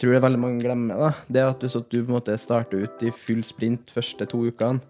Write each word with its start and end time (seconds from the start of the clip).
Tror 0.00 0.14
det 0.14 0.16
er 0.16 0.22
veldig 0.24 0.38
mange 0.40 0.62
glemmer, 0.64 0.96
da, 0.96 1.08
det 1.28 1.40
er 1.42 1.50
at 1.52 1.60
hvis 1.60 1.74
du 1.76 1.98
på 1.98 2.06
en 2.06 2.14
måte 2.14 2.32
starter 2.40 2.86
ut 2.86 3.02
i 3.04 3.10
full 3.12 3.42
sprint 3.44 3.90
første 3.92 4.24
to 4.32 4.38
ukene, 4.48 4.80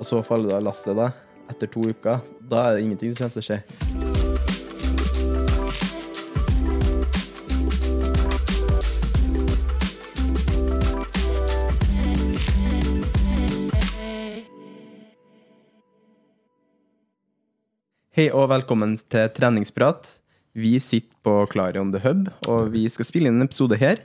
og 0.00 0.08
så 0.08 0.22
faller 0.24 0.48
du 0.48 0.54
av 0.56 0.64
lasset 0.64 0.96
da, 0.96 1.10
etter 1.52 1.68
to 1.68 1.84
uker, 1.84 2.24
da 2.40 2.62
er 2.62 2.78
det 2.78 2.86
ingenting 2.86 3.12
som 3.12 3.26
kommer 3.26 3.36
til 3.36 3.44
å 3.44 3.48
skje. 3.50 3.60
Hei 18.16 18.30
og 18.32 18.48
velkommen 18.56 18.96
til 19.04 19.28
treningsprat. 19.36 20.16
Vi 20.56 20.78
sitter 20.80 21.12
på 21.20 21.42
Klarion 21.52 21.92
The 21.92 22.06
Hub, 22.08 22.30
og 22.48 22.72
vi 22.72 22.88
skal 22.88 23.04
spille 23.04 23.28
inn 23.28 23.36
en 23.42 23.52
episode 23.52 23.76
her. 23.76 24.00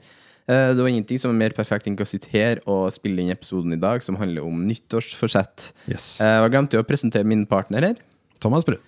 Eh, 0.47 0.73
Det 0.75 0.81
var 0.81 0.87
ingenting 0.89 1.19
som 1.19 1.31
er 1.31 1.37
mer 1.37 1.49
perfekt 1.55 1.87
enn 1.87 1.95
å 1.95 2.05
sitte 2.07 2.29
her 2.33 2.59
og 2.65 2.91
spille 2.93 3.21
inn 3.21 3.31
episoden 3.31 3.73
i 3.73 3.79
dag, 3.79 4.01
som 4.03 4.15
handler 4.17 4.43
om 4.45 4.63
nyttårsforsett. 4.67 5.71
Yes. 5.87 6.19
Eh, 6.21 6.25
Jeg 6.41 6.51
glemte 6.51 6.73
jo 6.77 6.83
å 6.83 6.87
presentere 6.87 7.23
min 7.25 7.45
partner 7.45 7.81
her. 7.81 7.95
Thomas 8.39 8.65
Brun. 8.65 8.79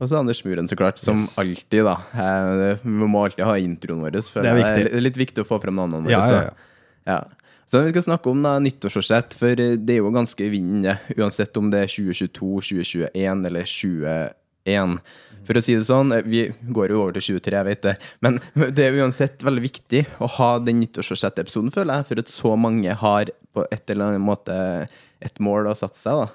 Og 0.00 0.08
så 0.08 0.18
Anders 0.18 0.42
Muren, 0.44 0.66
så 0.66 0.74
klart. 0.76 0.98
Som 0.98 1.16
Yes. 1.16 1.36
alltid, 1.38 1.84
da. 1.84 1.96
Eh, 2.14 2.76
Vi 2.82 3.06
må 3.06 3.24
alltid 3.24 3.44
ha 3.44 3.54
introen 3.58 4.00
vår. 4.02 4.22
For 4.30 4.40
Det 4.42 4.50
er 4.50 4.56
viktig. 4.56 4.84
Det 4.90 4.94
er 4.94 5.00
litt 5.00 5.16
viktig 5.16 5.44
å 5.44 5.46
få 5.46 5.60
frem 5.62 5.74
navnene 5.76 6.02
våre. 6.04 6.10
Ja, 6.10 6.26
ja, 6.30 6.42
ja. 6.42 6.50
ja. 7.06 7.24
Så 7.66 7.82
vi 7.84 7.90
skal 7.90 8.02
snakke 8.02 8.26
om 8.30 8.42
da, 8.42 8.58
nyttårsforsett, 8.58 9.32
for 9.32 9.54
det 9.56 9.88
er 9.88 9.96
jo 10.02 10.10
ganske 10.10 10.40
i 10.44 10.50
vinden. 10.50 10.98
Uansett 11.16 11.56
om 11.56 11.70
det 11.70 11.84
er 11.84 11.86
2022, 11.86 12.60
2021 12.60 13.46
eller 13.46 13.62
2021. 13.64 14.34
For 15.42 15.58
å 15.58 15.62
si 15.64 15.74
det 15.74 15.86
sånn, 15.88 16.14
vi 16.30 16.44
går 16.70 16.92
jo 16.94 17.00
over 17.02 17.16
til 17.16 17.40
23, 17.40 17.56
jeg 17.56 17.66
vet 17.66 17.86
det, 17.86 17.94
men 18.22 18.38
det 18.76 18.84
er 18.86 18.98
uansett 19.02 19.42
veldig 19.42 19.64
viktig 19.64 20.04
å 20.22 20.28
ha 20.38 20.50
den 20.62 20.78
nyttårsforsett-episoden, 20.84 21.72
føler 21.74 21.98
jeg, 21.98 22.08
for 22.10 22.22
at 22.22 22.30
så 22.30 22.52
mange 22.54 22.94
har 23.00 23.32
på 23.52 23.64
et 23.74 23.90
eller 23.90 24.12
annet 24.12 24.22
måte 24.22 24.54
et 25.22 25.42
mål 25.42 25.72
å 25.72 25.78
satse 25.78 26.04
seg, 26.04 26.22
da. 26.22 26.28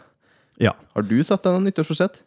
Ja. 0.69 0.73
Har 0.97 1.05
du 1.07 1.15
satt 1.23 1.45
deg 1.45 1.55
noe 1.55 1.63
nyttårsforsett? 1.69 2.19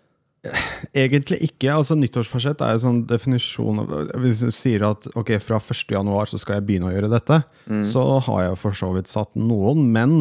Egentlig 0.96 1.36
ikke. 1.50 1.68
altså 1.74 1.96
Nyttårsforsett 1.98 2.62
er 2.64 2.72
en 2.72 2.80
sånn 2.80 3.00
definisjon 3.04 3.82
av 3.82 3.90
Hvis 4.22 4.40
du 4.40 4.48
sier 4.54 4.86
at 4.88 5.04
ok, 5.12 5.34
fra 5.44 5.58
1. 5.60 5.82
januar 5.92 6.30
så 6.30 6.40
skal 6.40 6.56
jeg 6.56 6.64
begynne 6.70 6.88
å 6.88 6.94
gjøre 6.94 7.10
dette, 7.12 7.42
så 7.84 8.04
har 8.24 8.46
jeg 8.46 8.60
for 8.62 8.78
så 8.78 8.88
vidt 8.94 9.12
satt 9.12 9.36
noen, 9.36 9.90
men 9.92 10.14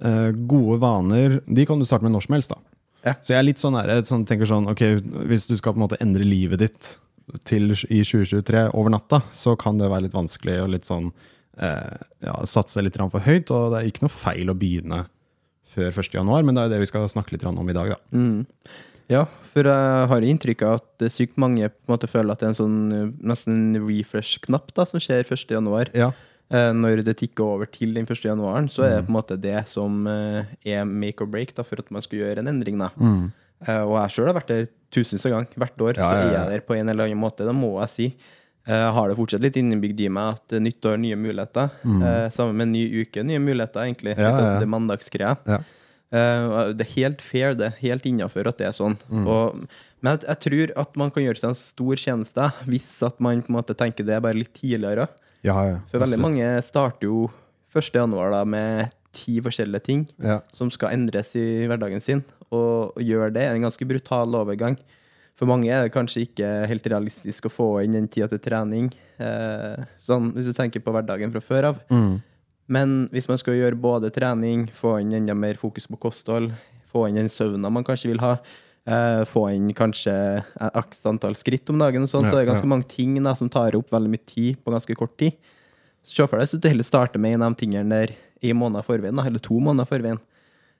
eh, 0.00 0.30
gode 0.48 0.78
vaner 0.80 1.40
de 1.44 1.66
kan 1.68 1.78
du 1.78 1.84
starte 1.84 2.06
med 2.06 2.16
når 2.16 2.24
som 2.24 2.38
helst. 2.38 2.54
da. 2.54 2.62
Ja. 3.04 3.14
Så 3.22 3.34
jeg 3.34 3.38
er 3.40 3.46
litt 3.46 3.62
sånn, 3.62 3.76
der, 3.78 4.02
sånn 4.06 4.24
tenker 4.26 4.48
sånn 4.50 4.66
ok, 4.72 4.80
Hvis 5.30 5.46
du 5.46 5.54
skal 5.54 5.74
på 5.74 5.78
en 5.78 5.84
måte 5.84 6.00
endre 6.02 6.26
livet 6.26 6.64
ditt 6.64 6.96
til 7.46 7.70
i 7.70 8.00
2023 8.02 8.70
over 8.72 8.92
natta, 8.94 9.20
så 9.36 9.54
kan 9.60 9.78
det 9.78 9.90
være 9.92 10.06
litt 10.06 10.16
vanskelig 10.16 10.56
å 10.62 10.70
litt 10.72 10.88
sånn 10.88 11.10
eh, 11.60 11.96
ja, 12.24 12.34
satse 12.48 12.82
litt 12.82 12.96
for 12.98 13.24
høyt. 13.24 13.52
Og 13.52 13.72
det 13.72 13.80
er 13.80 13.90
ikke 13.90 14.06
noe 14.06 14.14
feil 14.14 14.50
å 14.50 14.56
begynne 14.56 15.04
før 15.68 15.90
1. 15.92 16.14
januar, 16.16 16.46
men 16.46 16.56
det 16.56 16.62
er 16.62 16.70
jo 16.70 16.74
det 16.76 16.82
vi 16.86 16.88
skal 16.90 17.08
snakke 17.12 17.36
litt 17.36 17.44
om 17.44 17.68
i 17.68 17.76
dag. 17.76 17.92
da. 17.92 17.98
Ja, 19.08 19.26
for 19.48 19.68
jeg 19.68 20.08
har 20.10 20.24
inntrykk 20.24 20.64
av 20.68 20.80
at 20.80 21.04
sykt 21.12 21.38
mange 21.40 21.68
på 21.68 21.88
en 21.88 21.94
måte 21.94 22.10
føler 22.10 22.32
at 22.32 22.40
det 22.40 22.48
er 22.48 22.54
en 22.54 22.58
sånn 22.58 22.80
nesten 23.24 23.76
refresh-knapp 23.80 24.72
da, 24.76 24.84
som 24.88 25.00
skjer 25.00 25.24
1. 25.24 25.46
januar. 25.52 25.92
Ja. 25.96 26.10
Eh, 26.50 26.70
Når 26.72 27.02
det 27.04 27.16
tikker 27.20 27.44
over 27.44 27.66
til 27.68 27.92
den 27.94 28.06
1. 28.08 28.22
januaren, 28.24 28.68
så 28.72 28.84
er 28.86 28.94
det 28.96 29.06
på 29.06 29.12
en 29.12 29.18
måte 29.18 29.36
det 29.40 29.66
som 29.68 30.06
eh, 30.08 30.44
er 30.64 30.84
make 30.88 31.20
or 31.20 31.28
break 31.28 31.54
da, 31.54 31.62
for 31.66 31.78
at 31.82 31.90
man 31.92 32.00
skal 32.02 32.18
gjøre 32.22 32.38
en 32.40 32.48
endring. 32.54 32.78
da. 32.80 32.88
Mm. 32.96 33.30
Og 33.68 33.94
jeg 33.98 34.14
sjøl 34.14 34.28
har 34.30 34.36
vært 34.38 34.52
der 34.52 34.68
tusenvis 34.94 35.26
av 35.26 35.32
ganger. 35.34 35.56
Hvert 35.58 35.82
år 35.82 35.96
Ja, 35.98 36.06
så 36.08 36.14
ja, 36.14 36.20
er 36.22 36.32
jeg 36.36 36.52
der 36.54 36.66
på 36.68 36.76
en 36.78 36.88
eller 36.88 37.08
annen 37.08 37.18
måte. 37.20 37.44
Det 37.44 37.54
må 37.58 37.72
jeg 37.82 37.90
si. 37.90 38.06
Eh, 38.68 38.74
Jeg 38.76 38.92
har 38.94 39.08
det 39.10 39.16
fortsatt 39.18 39.42
litt 39.44 39.56
innebygd 39.60 40.00
i 40.00 40.08
meg 40.08 40.38
at 40.38 40.52
eh, 40.56 40.62
nytt 40.62 40.86
år, 40.88 40.96
nye 41.02 41.16
muligheter. 41.18 41.70
Mm. 41.84 42.06
Sammen 42.32 42.56
med 42.62 42.68
ny 42.72 42.84
uke, 43.02 43.24
nye 43.26 43.42
muligheter, 43.42 43.82
egentlig. 43.84 44.14
Ja, 44.16 44.30
ja, 44.30 44.46
ja. 44.54 44.58
Det 44.62 44.68
mandagsgreia. 44.70 45.36
Ja. 45.44 45.58
Eh, 46.08 46.72
det 46.78 46.86
er 46.86 46.94
helt 46.94 47.20
fair, 47.20 47.52
det. 47.58 47.72
er 47.74 47.80
Helt 47.82 48.06
innafor 48.08 48.48
at 48.48 48.56
det 48.62 48.70
er 48.70 48.76
sånn. 48.78 48.96
Og, 49.26 49.66
men 50.00 50.14
jeg, 50.16 50.24
jeg 50.30 50.40
tror 50.46 50.72
at 50.86 50.96
man 50.96 51.10
kan 51.12 51.24
gjøre 51.26 51.42
seg 51.42 51.50
en 51.52 51.58
stor 51.58 51.96
tjeneste 52.00 52.52
hvis 52.70 52.88
at 53.04 53.18
man 53.20 53.42
på 53.42 53.50
en 53.52 53.58
måte 53.58 53.74
tenker 53.76 54.06
det 54.06 54.14
er 54.16 54.22
bare 54.24 54.38
litt 54.38 54.54
tidligere. 54.56 55.08
Ja, 55.48 55.56
ja, 55.64 55.78
For 55.88 55.98
veldig 56.02 56.18
absolutt. 56.18 56.24
mange 56.26 56.48
starter 56.66 57.08
jo 57.08 57.24
1. 57.74 57.90
januar 57.96 58.32
da 58.34 58.44
med 58.48 58.92
ti 59.16 59.38
forskjellige 59.44 59.82
ting 59.86 60.06
Ja. 60.22 60.40
som 60.52 60.70
skal 60.70 60.92
endres 60.96 61.34
i 61.40 61.66
hverdagen 61.68 62.00
sin. 62.04 62.22
Og 62.52 62.94
å 62.96 63.00
gjøre 63.02 63.32
det 63.32 63.42
er 63.46 63.54
en 63.56 63.64
ganske 63.66 63.86
brutal 63.88 64.36
overgang. 64.36 64.76
For 65.38 65.46
mange 65.46 65.70
er 65.70 65.84
det 65.86 65.92
kanskje 65.94 66.24
ikke 66.26 66.66
helt 66.66 66.86
realistisk 66.90 67.46
å 67.46 67.52
få 67.52 67.68
inn 67.84 67.92
den 67.94 68.08
tida 68.08 68.28
til 68.28 68.40
trening. 68.42 68.90
Eh, 69.20 69.84
sånn, 69.98 70.32
hvis 70.34 70.46
du 70.50 70.52
tenker 70.52 70.80
på 70.82 70.92
hverdagen 70.92 71.30
fra 71.32 71.40
før 71.40 71.68
av. 71.70 71.80
Men 72.68 73.08
hvis 73.12 73.28
man 73.30 73.38
skal 73.40 73.54
gjøre 73.54 73.78
både 73.80 74.10
trening, 74.12 74.66
få 74.74 75.00
inn 75.00 75.12
enda 75.14 75.34
mer 75.34 75.54
fokus 75.54 75.86
på 75.88 75.98
kosthold, 75.98 76.50
få 76.92 77.06
inn 77.08 77.14
den 77.16 77.28
søvna 77.32 77.70
man 77.72 77.84
kanskje 77.84 78.10
vil 78.12 78.18
ha, 78.20 78.36
eh, 78.88 79.22
få 79.28 79.42
inn 79.54 79.68
kanskje 79.76 80.14
x 80.80 81.04
antall 81.10 81.36
skritt 81.38 81.68
om 81.70 81.78
dagen, 81.82 82.02
og 82.06 82.10
sånn, 82.10 82.24
Ja, 82.26 82.32
så 82.32 82.38
er 82.40 82.44
det 82.46 82.52
ganske 82.54 82.66
ja. 82.66 82.72
mange 82.72 82.88
ting 82.88 83.18
da, 83.22 83.34
som 83.38 83.50
tar 83.52 83.76
opp 83.78 83.90
veldig 83.92 84.10
mye 84.14 84.24
tid 84.26 84.58
på 84.64 84.72
ganske 84.74 84.96
kort 84.98 85.16
tid. 85.20 85.36
Så 86.04 86.14
Se 86.22 86.26
for 86.30 86.38
deg 86.40 86.48
så 86.48 86.58
du 86.60 86.68
heller 86.70 86.86
starter 86.86 87.20
med 87.20 87.34
en 87.36 87.42
av 87.44 87.52
de 87.54 87.66
tingene 87.66 87.88
der 87.92 88.14
i 88.40 88.52
måneder 88.56 88.86
forveien, 88.86 89.16
da, 89.18 89.26
eller 89.28 89.42
to 89.44 89.58
måneder 89.60 89.88
forveien. 89.90 90.20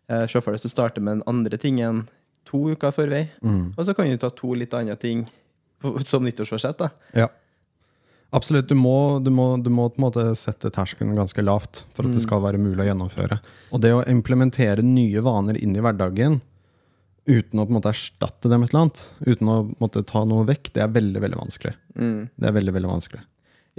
Eh, 0.08 0.26
Se 0.26 0.40
for 0.40 0.52
deg 0.56 0.62
så 0.62 0.70
du 0.70 0.74
starter 0.76 1.04
med 1.04 1.18
den 1.18 1.26
andre 1.28 1.58
tingen 1.60 2.06
to 2.48 2.70
uker 2.72 2.90
forvei, 2.96 3.28
Mm. 3.44 3.74
og 3.76 3.84
så 3.84 3.94
kan 3.94 4.08
du 4.08 4.16
ta 4.16 4.30
to 4.30 4.54
litt 4.54 4.72
andre 4.72 4.96
ting 4.96 5.26
som 6.04 6.24
nyttårsforsett. 6.24 6.78
da. 6.78 6.88
Ja. 7.14 7.28
Absolutt. 8.32 8.68
Du 8.68 8.74
må, 8.74 9.22
du, 9.24 9.30
må, 9.30 9.56
du 9.62 9.70
må 9.72 9.88
på 9.88 9.96
en 10.00 10.04
måte 10.04 10.24
sette 10.36 10.68
terskelen 10.70 11.14
ganske 11.16 11.40
lavt 11.44 11.84
for 11.96 12.04
at 12.04 12.12
det 12.12 12.20
skal 12.24 12.42
være 12.44 12.58
mulig 12.60 12.82
å 12.84 12.88
gjennomføre. 12.90 13.38
Og 13.72 13.80
det 13.80 13.92
å 13.96 14.02
implementere 14.08 14.82
nye 14.84 15.22
vaner 15.24 15.56
inn 15.56 15.74
i 15.76 15.80
hverdagen 15.80 16.40
uten 17.28 17.60
å 17.60 17.66
på 17.66 17.72
en 17.72 17.76
måte 17.78 17.92
erstatte 17.92 18.48
dem 18.50 18.62
med 18.62 18.68
et 18.70 18.74
eller 18.74 18.86
annet, 18.86 19.02
uten 19.26 19.50
å 19.52 19.56
på 19.68 19.74
en 19.76 19.82
måte 19.84 20.02
ta 20.08 20.22
noe 20.24 20.46
vekk, 20.48 20.72
det 20.74 20.82
er 20.84 20.94
veldig 20.94 21.20
veldig 21.26 21.40
vanskelig. 21.42 21.74
Det 22.34 22.48
er 22.48 22.54
veldig, 22.56 22.74
veldig 22.78 22.90
vanskelig. 22.90 23.22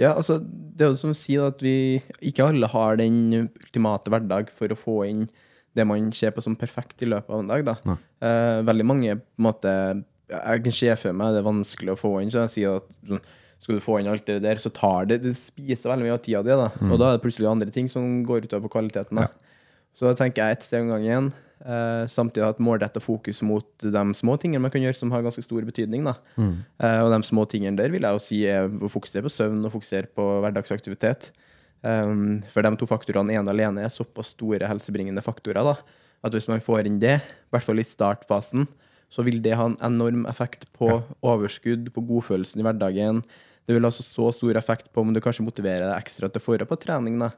Ja, 0.00 0.14
altså, 0.16 0.38
det 0.40 0.86
er 0.86 0.92
jo 0.94 0.96
som 0.96 1.12
å 1.12 1.18
si 1.18 1.34
at 1.36 1.60
vi 1.60 2.00
ikke 2.24 2.46
alle 2.48 2.70
har 2.72 2.96
den 2.96 3.18
ultimate 3.50 4.08
hverdag 4.12 4.48
for 4.54 4.72
å 4.72 4.78
få 4.78 5.00
inn 5.10 5.26
det 5.76 5.84
man 5.86 6.08
ser 6.16 6.32
på 6.34 6.42
som 6.42 6.56
perfekt 6.58 7.02
i 7.04 7.08
løpet 7.10 7.30
av 7.30 7.42
en 7.42 7.50
dag. 7.50 7.66
da. 7.66 7.96
Eh, 8.24 8.62
veldig 8.66 8.86
mange 8.86 9.18
på 9.18 9.38
en 9.38 9.46
måte 9.50 9.74
Jeg 10.30 10.62
kan 10.62 10.72
se 10.72 10.94
for 10.96 11.12
meg 11.12 11.34
det 11.34 11.40
er 11.42 11.46
vanskelig 11.50 11.92
å 11.92 11.98
få 11.98 12.10
inn, 12.22 12.30
så 12.30 12.44
jeg 12.46 12.54
sier 12.54 12.76
at 12.78 12.90
sånn, 13.06 13.20
skal 13.60 13.76
du 13.76 13.82
få 13.82 13.98
inn 14.00 14.08
alt 14.08 14.24
det 14.26 14.38
der, 14.42 14.56
så 14.62 14.70
tar 14.72 15.08
det 15.10 15.22
Det 15.24 15.34
spiser 15.36 15.90
veldig 15.90 16.06
mye 16.06 16.14
av 16.14 16.22
tida 16.22 16.42
di, 16.46 16.54
da. 16.54 16.68
Og 16.86 16.98
da 16.98 17.08
er 17.10 17.18
det 17.18 17.24
plutselig 17.24 17.50
andre 17.50 17.70
ting 17.74 17.88
som 17.90 18.22
går 18.24 18.46
utover 18.46 18.68
på 18.68 18.72
kvaliteten. 18.78 19.18
da. 19.18 19.26
Så 19.92 20.06
da 20.06 20.14
tenker 20.14 20.46
jeg 20.46 20.56
ett 20.56 20.62
sted 20.64 20.80
om 20.86 20.92
gangen. 20.94 21.32
Eh, 21.60 22.06
samtidig 22.08 22.46
ha 22.46 22.54
et 22.54 22.62
målretta 22.64 23.02
fokus 23.04 23.42
mot 23.44 23.84
de 23.84 24.02
små 24.16 24.36
tingene 24.40 24.62
man 24.64 24.72
kan 24.72 24.80
gjøre 24.80 24.96
som 24.96 25.10
har 25.12 25.24
ganske 25.24 25.44
stor 25.44 25.64
betydning. 25.68 26.06
Da. 26.08 26.14
Uh, 26.80 27.02
og 27.04 27.12
de 27.12 27.20
små 27.28 27.44
tingene 27.50 27.76
der 27.76 27.92
vil 27.92 28.06
jeg 28.06 28.16
jo 28.16 28.22
si 28.24 28.38
er 28.48 28.68
å 28.68 28.88
fokusere 28.88 29.26
på 29.26 29.32
søvn 29.34 29.60
og 29.68 29.74
fokusere 29.74 30.08
på 30.16 30.26
hverdagsaktivitet. 30.40 31.30
Um, 31.84 32.40
for 32.48 32.64
de 32.64 32.72
to 32.80 32.88
faktorene 32.88 33.36
ene 33.36 33.52
alene 33.52 33.84
er 33.84 33.92
såpass 33.92 34.32
store 34.34 34.68
helsebringende 34.68 35.24
faktorer 35.24 35.64
da, 35.64 35.76
at 36.24 36.36
hvis 36.36 36.48
man 36.48 36.64
får 36.64 36.88
inn 36.88 36.98
det, 37.00 37.18
i 37.20 37.52
hvert 37.52 37.64
fall 37.64 37.80
i 37.80 37.86
startfasen, 37.88 38.66
så 39.10 39.24
vil 39.26 39.40
det 39.44 39.56
ha 39.58 39.66
en 39.68 39.78
enorm 39.84 40.24
effekt 40.30 40.68
på 40.76 40.88
overskudd, 41.20 41.88
på 41.92 42.04
godfølelsen 42.08 42.62
i 42.62 42.66
hverdagen. 42.66 43.22
Det 43.66 43.76
vil 43.76 43.84
ha 43.84 43.92
så, 43.92 44.04
stor 44.32 44.56
effekt 44.56 44.92
på 44.94 45.02
om 45.02 45.12
du 45.12 45.20
kanskje 45.20 45.44
motiverer 45.44 45.88
deg 45.88 45.96
ekstra 45.98 46.28
til 46.30 46.40
å 46.40 46.44
forrige 46.44 46.68
på 46.70 46.78
trening. 46.80 47.18
da. 47.20 47.32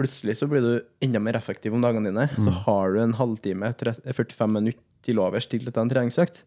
Plutselig 0.00 0.38
så 0.38 0.48
blir 0.48 0.64
du 0.64 0.72
enda 1.04 1.20
mer 1.20 1.36
effektiv 1.36 1.74
om 1.76 1.82
dagene 1.84 2.08
dine. 2.08 2.24
Så 2.40 2.54
har 2.64 2.94
du 2.94 3.02
en 3.02 3.12
halvtime, 3.18 3.68
30, 3.76 4.06
45 4.16 4.54
minutter 4.56 4.80
til 5.04 5.20
overs 5.20 5.48
til 5.48 5.62
dette 5.66 5.80
en 5.80 5.92
treningsøkt. 5.92 6.42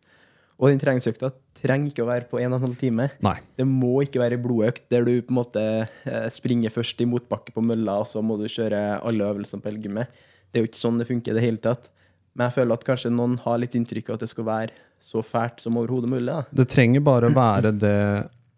Og 0.62 0.70
den 0.70 0.82
treningsøkta 0.82 1.32
trenger 1.58 1.90
ikke 1.90 2.04
å 2.06 2.10
være 2.10 2.28
på 2.30 2.40
1 2.42 2.54
12 2.54 2.76
time. 2.82 3.08
Nei. 3.26 3.38
Det 3.58 3.66
må 3.68 4.04
ikke 4.06 4.22
være 4.22 4.38
en 4.38 4.44
blodøkt 4.44 4.86
der 4.94 5.06
du 5.08 5.16
på 5.26 5.34
en 5.34 5.40
måte 5.40 5.64
eh, 5.82 6.28
springer 6.34 6.74
først 6.74 7.02
i 7.02 7.10
motbakke 7.10 7.56
på 7.56 7.64
mølla, 7.66 8.00
og 8.04 8.10
så 8.10 8.22
må 8.26 8.38
du 8.42 8.46
kjøre 8.52 9.02
alle 9.02 9.32
øvelsene 9.34 9.64
på 9.64 9.72
elgymmet. 9.74 10.14
Det 10.50 10.60
er 10.60 10.66
jo 10.66 10.70
ikke 10.70 10.82
sånn 10.84 11.02
det 11.02 11.10
funker 11.10 11.34
i 11.34 11.40
det 11.40 11.46
hele 11.46 11.62
tatt. 11.62 11.90
Men 12.34 12.48
jeg 12.48 12.58
føler 12.60 12.78
at 12.78 12.86
kanskje 12.88 13.14
noen 13.14 13.36
har 13.44 13.60
litt 13.62 13.76
inntrykk 13.78 14.10
av 14.10 14.18
at 14.18 14.26
det 14.26 14.32
skal 14.32 14.48
være 14.50 14.80
så 15.04 15.22
fælt 15.26 15.62
som 15.62 15.78
overhodet 15.82 16.10
mulig. 16.10 16.30
da. 16.30 16.46
Det 16.50 16.70
trenger 16.72 17.04
bare 17.06 17.30
være 17.34 17.74
det 17.76 17.98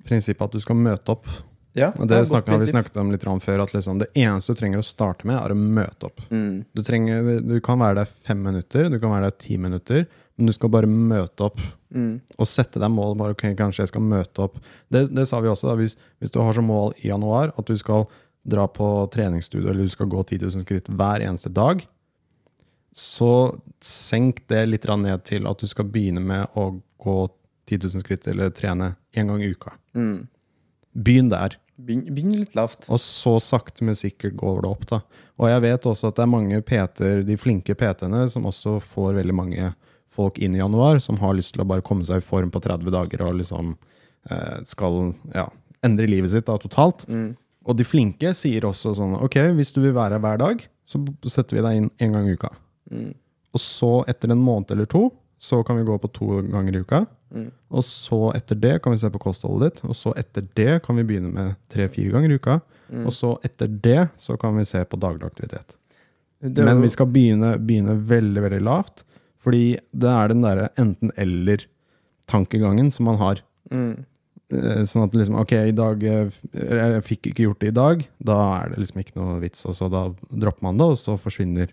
prinsippet 0.06 0.46
at 0.46 0.56
du 0.56 0.64
skal 0.64 0.80
møte 0.80 1.16
opp. 1.16 1.28
Ja, 1.76 1.90
det 1.92 2.08
det 2.08 2.18
er 2.22 2.28
snakket, 2.30 2.62
vi 2.62 2.68
snakket 2.72 2.98
om 3.02 3.10
litt 3.12 3.26
før, 3.44 3.62
at 3.66 3.74
liksom 3.76 4.00
det 4.00 4.08
eneste 4.16 4.54
du 4.54 4.60
trenger 4.62 4.80
å 4.80 4.86
starte 4.86 5.28
med, 5.28 5.36
er 5.36 5.52
å 5.52 5.58
møte 5.60 6.08
opp. 6.08 6.22
Mm. 6.32 6.64
Du, 6.72 6.82
trenger, 6.88 7.42
du 7.44 7.58
kan 7.64 7.82
være 7.82 8.00
der 8.00 8.14
fem 8.28 8.44
minutter, 8.44 8.88
du 8.90 8.96
kan 9.02 9.12
være 9.12 9.28
der 9.28 9.36
ti 9.44 9.58
minutter, 9.60 10.06
men 10.36 10.48
du 10.48 10.54
skal 10.56 10.72
bare 10.72 10.88
møte 10.88 11.50
opp. 11.50 11.60
Mm. 11.96 12.22
Og 12.40 12.48
sette 12.48 12.80
deg 12.80 12.92
mål. 12.92 13.18
bare, 13.20 13.36
okay, 13.36 13.56
kanskje 13.60 13.84
jeg 13.84 13.92
skal 13.92 14.06
møte 14.08 14.46
opp. 14.48 14.56
Det, 14.92 15.10
det 15.16 15.28
sa 15.28 15.42
vi 15.44 15.52
også. 15.52 15.68
da, 15.68 15.76
hvis, 15.80 15.98
hvis 16.24 16.32
du 16.32 16.40
har 16.40 16.56
som 16.56 16.68
mål 16.68 16.96
i 17.04 17.10
januar 17.12 17.52
at 17.56 17.68
du 17.68 17.76
skal 17.80 18.08
dra 18.46 18.68
på 18.70 18.88
treningsstudio 19.14 19.70
eller 19.72 19.84
du 19.84 19.92
skal 19.92 20.08
gå 20.12 20.24
10 20.24 20.44
000 20.46 20.64
skritt 20.64 20.90
hver 20.92 21.24
eneste 21.26 21.52
dag, 21.52 21.82
så 22.96 23.32
senk 23.84 24.46
det 24.48 24.62
litt 24.70 24.88
ned 24.88 25.24
til 25.28 25.48
at 25.50 25.60
du 25.60 25.68
skal 25.68 25.90
begynne 25.92 26.24
med 26.24 26.56
å 26.56 26.70
gå 27.04 27.18
10 27.68 27.82
000 27.84 28.06
skritt 28.06 28.28
eller 28.32 28.54
trene 28.56 28.94
én 29.16 29.28
gang 29.28 29.44
i 29.44 29.52
uka. 29.52 29.74
Mm. 29.98 30.28
Begynn 30.96 31.30
der. 31.32 31.58
Begynn, 31.76 32.32
litt 32.40 32.56
lavt. 32.56 32.88
Og 32.88 33.02
så 33.04 33.36
sakte, 33.44 33.84
men 33.84 33.98
sikkert 34.00 34.38
går 34.40 34.62
det 34.64 34.72
opp. 34.72 34.86
da. 34.90 35.02
Og 35.42 35.50
jeg 35.52 35.64
vet 35.66 35.88
også 35.92 36.12
at 36.12 36.20
det 36.20 36.24
er 36.24 36.32
mange 36.32 36.62
PT-er, 36.64 37.26
de 37.28 37.36
flinke 37.40 37.76
PT-ene, 37.76 38.24
som 38.32 38.48
også 38.48 38.78
får 38.84 39.18
veldig 39.20 39.36
mange 39.36 39.74
folk 40.16 40.40
inn 40.40 40.56
i 40.56 40.62
januar, 40.62 41.02
som 41.04 41.20
har 41.20 41.36
lyst 41.36 41.56
til 41.56 41.66
å 41.66 41.68
bare 41.68 41.84
komme 41.84 42.08
seg 42.08 42.22
i 42.22 42.26
form 42.26 42.54
på 42.54 42.62
30 42.64 42.94
dager 42.96 43.26
og 43.26 43.36
liksom 43.42 43.74
eh, 44.32 44.62
skal 44.64 45.12
ja, 45.36 45.50
endre 45.84 46.08
livet 46.08 46.32
sitt 46.32 46.48
da, 46.48 46.56
totalt. 46.62 47.04
Og 47.66 47.76
de 47.76 47.88
flinke 47.88 48.32
sier 48.38 48.68
også 48.68 48.94
sånn 48.96 49.18
Ok, 49.26 49.40
hvis 49.58 49.74
du 49.76 49.82
vil 49.82 49.96
være 49.98 50.16
her 50.16 50.24
hver 50.24 50.40
dag, 50.40 50.64
så 50.86 51.02
setter 51.26 51.58
vi 51.58 51.66
deg 51.66 51.80
inn 51.82 51.92
én 52.00 52.16
gang 52.16 52.30
i 52.30 52.38
uka. 52.38 52.54
Og 53.56 53.62
så, 53.62 53.92
etter 54.12 54.32
en 54.32 54.44
måned 54.44 54.72
eller 54.72 54.88
to, 54.92 55.10
så 55.42 55.62
kan 55.66 55.78
vi 55.80 55.88
gå 55.88 55.98
på 56.00 56.12
to 56.16 56.42
ganger 56.48 56.78
i 56.78 56.84
uka. 56.86 57.04
Og 57.76 57.84
så 57.88 58.20
etter 58.38 58.56
det 58.60 58.76
kan 58.84 58.92
vi 58.94 59.00
se 59.02 59.10
på 59.12 59.22
kostholdet 59.22 59.64
ditt. 59.68 59.80
Og 59.90 59.96
så 59.98 60.10
etter 60.20 60.44
det 60.58 60.74
kan 60.86 60.94
vi 61.00 61.08
begynne 61.08 61.32
med 61.34 61.48
tre-fire 61.72 62.12
ganger 62.14 62.30
i 62.32 62.38
uka. 62.40 62.56
Og 63.04 63.14
så 63.16 63.30
etter 63.46 63.68
det 63.68 64.08
så 64.22 64.38
kan 64.40 64.58
vi 64.60 64.66
se 64.68 64.80
på 64.86 65.00
daglig 65.02 65.26
aktivitet. 65.28 65.70
Er 66.46 66.66
Men 66.68 66.82
vi 66.84 66.90
skal 66.94 67.08
begynne, 67.10 67.50
begynne 67.60 67.96
veldig, 68.08 68.42
veldig 68.46 68.64
lavt. 68.66 68.98
Fordi 69.46 69.66
det 69.94 70.10
er 70.10 70.28
den 70.32 70.42
derre 70.46 70.68
enten-eller-tankegangen 70.82 72.90
som 72.94 73.04
man 73.10 73.18
har. 73.22 73.38
Mm. 73.72 73.96
Sånn 74.86 75.06
at 75.08 75.14
liksom, 75.18 75.36
ok, 75.42 75.54
i 75.72 75.74
dag 75.74 76.04
eh, 76.06 76.30
Jeg 76.54 77.08
fikk 77.08 77.22
ikke 77.32 77.46
gjort 77.48 77.62
det 77.64 77.70
i 77.72 77.80
dag. 77.80 77.96
Da 78.22 78.38
er 78.62 78.66
det 78.72 78.80
liksom 78.84 79.00
ikke 79.02 79.20
noe 79.20 79.42
vits. 79.42 79.62
Og 79.70 79.74
så 79.78 79.86
da 79.92 80.02
dropper 80.30 80.64
man 80.68 80.80
det, 80.82 80.88
og 80.94 80.98
så 81.02 81.12
forsvinner 81.22 81.68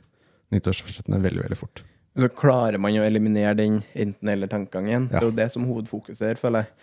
nyttårsforsettene 0.52 1.22
veldig, 1.22 1.42
veldig 1.46 1.60
fort. 1.60 1.76
Så 2.18 2.28
klarer 2.36 2.76
man 2.78 2.92
å 3.00 3.04
eliminere 3.06 3.54
den 3.56 3.78
enten-eller-tankegangen. 3.94 5.08
Det 5.08 5.16
er 5.22 5.28
jo 5.30 5.36
det 5.38 5.50
som 5.54 5.64
hovedfokuset 5.64 6.26
her, 6.26 6.40
føler 6.40 6.66
jeg. 6.66 6.74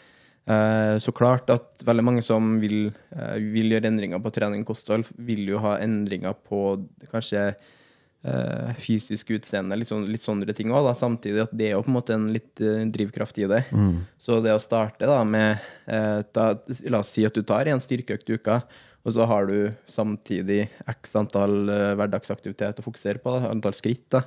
Eh, 0.49 0.95
Så 0.97 1.11
klart 1.13 1.49
at 1.53 1.83
veldig 1.85 2.03
mange 2.03 2.23
som 2.25 2.55
vil, 2.59 2.87
eh, 3.13 3.35
vil 3.37 3.69
gjøre 3.75 3.85
endringer 3.91 4.19
på 4.23 4.31
trening 4.33 4.61
og 4.65 4.71
kosthold, 4.73 5.05
vil 5.17 5.45
jo 5.51 5.59
ha 5.59 5.77
endringer 5.77 6.33
på 6.33 6.87
kanskje 7.11 7.53
eh, 8.25 8.73
fysisk 8.81 9.29
utseende, 9.37 9.77
litt, 9.77 9.87
sånn, 9.87 10.07
litt 10.09 10.25
sånne 10.25 10.53
ting 10.55 10.73
òg. 10.73 10.89
Samtidig 10.97 11.43
at 11.43 11.53
det 11.55 11.69
er 11.69 11.77
jo 11.77 11.83
på 11.83 11.91
en 11.93 11.99
måte 11.99 12.15
en 12.17 12.27
litt 12.33 12.55
drivkraft 12.91 13.37
i 13.37 13.47
det. 13.47 13.61
Så 14.19 14.41
det 14.43 14.51
å 14.51 14.59
starte 14.59 15.05
da 15.05 15.23
med 15.23 15.59
ta, 16.33 16.55
La 16.89 16.99
oss 16.99 17.13
si 17.13 17.23
at 17.25 17.33
du 17.33 17.43
tar 17.43 17.67
en 17.67 17.79
styrkeøkt 17.79 18.27
i 18.29 18.33
uka, 18.33 18.63
og 19.05 19.13
så 19.13 19.25
har 19.25 19.45
du 19.47 19.71
samtidig 19.87 20.67
x 20.89 21.15
antall 21.15 21.69
hverdagsaktivitet 21.95 22.81
å 22.81 22.83
fokusere 22.83 23.21
på, 23.23 23.39
da, 23.39 23.53
antall 23.53 23.73
skritt. 23.77 24.09
Da. 24.11 24.23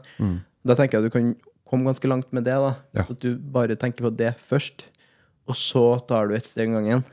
Da 0.66 0.76
tenker 0.78 0.98
jeg 0.98 1.04
at 1.04 1.10
du 1.10 1.14
kan 1.14 1.32
komme 1.68 1.88
ganske 1.88 2.08
langt 2.10 2.32
med 2.36 2.44
det. 2.46 2.54
da. 2.54 2.74
Ja. 2.94 3.04
Så 3.06 3.16
at 3.16 3.24
du 3.24 3.36
bare 3.36 3.76
tenker 3.80 4.06
på 4.06 4.12
det 4.14 4.34
først, 4.38 4.86
og 5.48 5.56
så 5.58 5.84
tar 6.06 6.28
du 6.28 6.36
et 6.36 6.46
steg 6.46 6.70
om 6.70 6.78
gangen. 6.78 7.04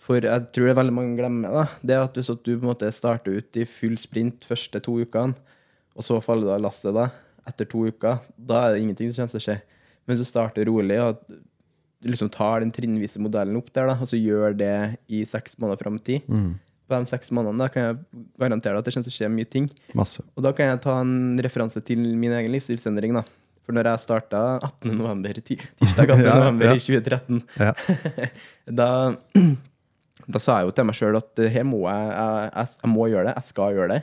For 0.00 0.22
jeg 0.24 0.46
tror 0.50 0.66
det 0.66 0.72
er 0.72 0.78
veldig 0.80 0.94
mange 0.96 1.16
glemmer 1.18 1.52
da, 1.54 1.64
det 1.86 1.98
at 2.00 2.16
hvis 2.16 2.30
du 2.32 2.52
på 2.54 2.64
en 2.64 2.70
måte 2.72 2.88
starter 2.94 3.36
ut 3.40 3.58
i 3.60 3.66
full 3.68 3.98
sprint 4.00 4.46
første 4.48 4.80
to 4.82 4.96
ukene, 5.02 5.36
og 5.98 6.06
så 6.06 6.20
faller 6.24 6.48
du 6.48 6.54
av 6.54 6.62
lasset 6.64 6.94
da, 6.96 7.10
etter 7.50 7.68
to 7.68 7.84
uker, 7.90 8.20
da 8.36 8.64
er 8.64 8.74
det 8.74 8.82
ingenting 8.84 9.10
som 9.10 9.22
kommer 9.24 9.34
til 9.34 9.42
å 9.42 9.46
skje. 9.48 9.56
Men 10.04 10.14
hvis 10.14 10.22
du 10.24 10.30
starter 10.30 10.66
rolig 10.70 10.96
og 11.02 11.20
liksom 12.06 12.30
tar 12.32 12.62
den 12.64 12.72
trinnvise 12.72 13.20
modellen 13.20 13.58
opp 13.60 13.68
der, 13.76 13.90
da, 13.90 13.98
og 14.00 14.08
så 14.08 14.16
gjør 14.16 14.54
det 14.56 14.74
i 15.12 15.20
seks 15.28 15.58
måneder 15.60 15.82
fram 15.82 15.98
i 16.00 16.04
tid, 16.06 16.30
på 16.90 16.98
de 16.98 17.08
seks 17.08 17.30
månedene 17.36 17.62
da 17.64 17.68
kan 17.72 17.84
jeg 17.86 18.24
garantere 18.42 18.74
deg 18.74 18.82
at 18.82 18.88
det 18.88 18.94
kommer 18.96 19.06
til 19.08 19.14
å 19.14 19.18
skje 19.18 19.30
mye 19.32 19.48
ting. 19.50 19.68
Masse. 19.98 20.24
Og 20.36 20.42
da 20.44 20.52
kan 20.56 20.72
jeg 20.72 20.82
ta 20.84 20.96
en 21.04 21.14
referanse 21.46 21.82
til 21.86 22.02
min 22.18 22.34
egen 22.36 22.52
livsstilsendring. 22.52 23.14
da. 23.16 23.22
For 23.64 23.76
når 23.76 23.86
jeg 23.92 24.02
starta 24.02 24.38
18. 24.66 24.96
november, 24.98 25.36
tirsdag 25.46 26.10
18. 26.10 26.24
Ja, 26.26 26.38
november 26.40 26.72
ja. 26.72 26.74
i 26.74 26.82
2013, 26.82 27.42
Ja. 27.60 27.72
da, 28.66 28.88
da 30.26 30.38
sa 30.42 30.58
jeg 30.60 30.68
jo 30.68 30.74
til 30.74 30.88
meg 30.88 30.98
sjøl 30.98 31.18
at 31.20 31.42
her 31.54 31.66
må 31.68 31.84
jeg, 31.86 32.10
jeg, 32.50 32.72
jeg 32.82 32.90
må 32.92 33.06
gjøre 33.12 33.28
det, 33.30 33.36
jeg 33.38 33.50
skal 33.52 33.76
gjøre 33.78 33.94
det. 33.94 34.00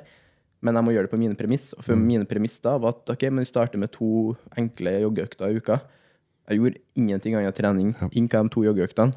Men 0.65 0.74
jeg 0.79 0.88
må 0.88 0.94
gjøre 0.96 1.06
det 1.06 1.13
på 1.13 1.20
mine 1.22 1.36
premiss. 1.38 1.67
Og 1.77 1.84
for 1.86 1.94
Mm. 2.00 2.08
mine 2.10 2.25
premiss 2.25 2.58
da 2.63 2.77
var 2.82 2.96
at 2.96 3.12
ok, 3.13 3.27
men 3.29 3.44
vi 3.44 3.50
starter 3.51 3.77
med 3.82 3.91
to 3.94 4.34
enkle 4.58 4.96
joggeøkter 5.03 5.51
i 5.53 5.60
uka. 5.62 5.82
Jeg 6.50 6.58
gjorde 6.62 6.79
ingenting 6.98 7.36
annet 7.36 7.56
trening 7.60 7.91
enn 8.00 8.27
ja. 8.32 8.41
de 8.41 8.50
to 8.56 8.63
joggeøktene. 8.63 9.13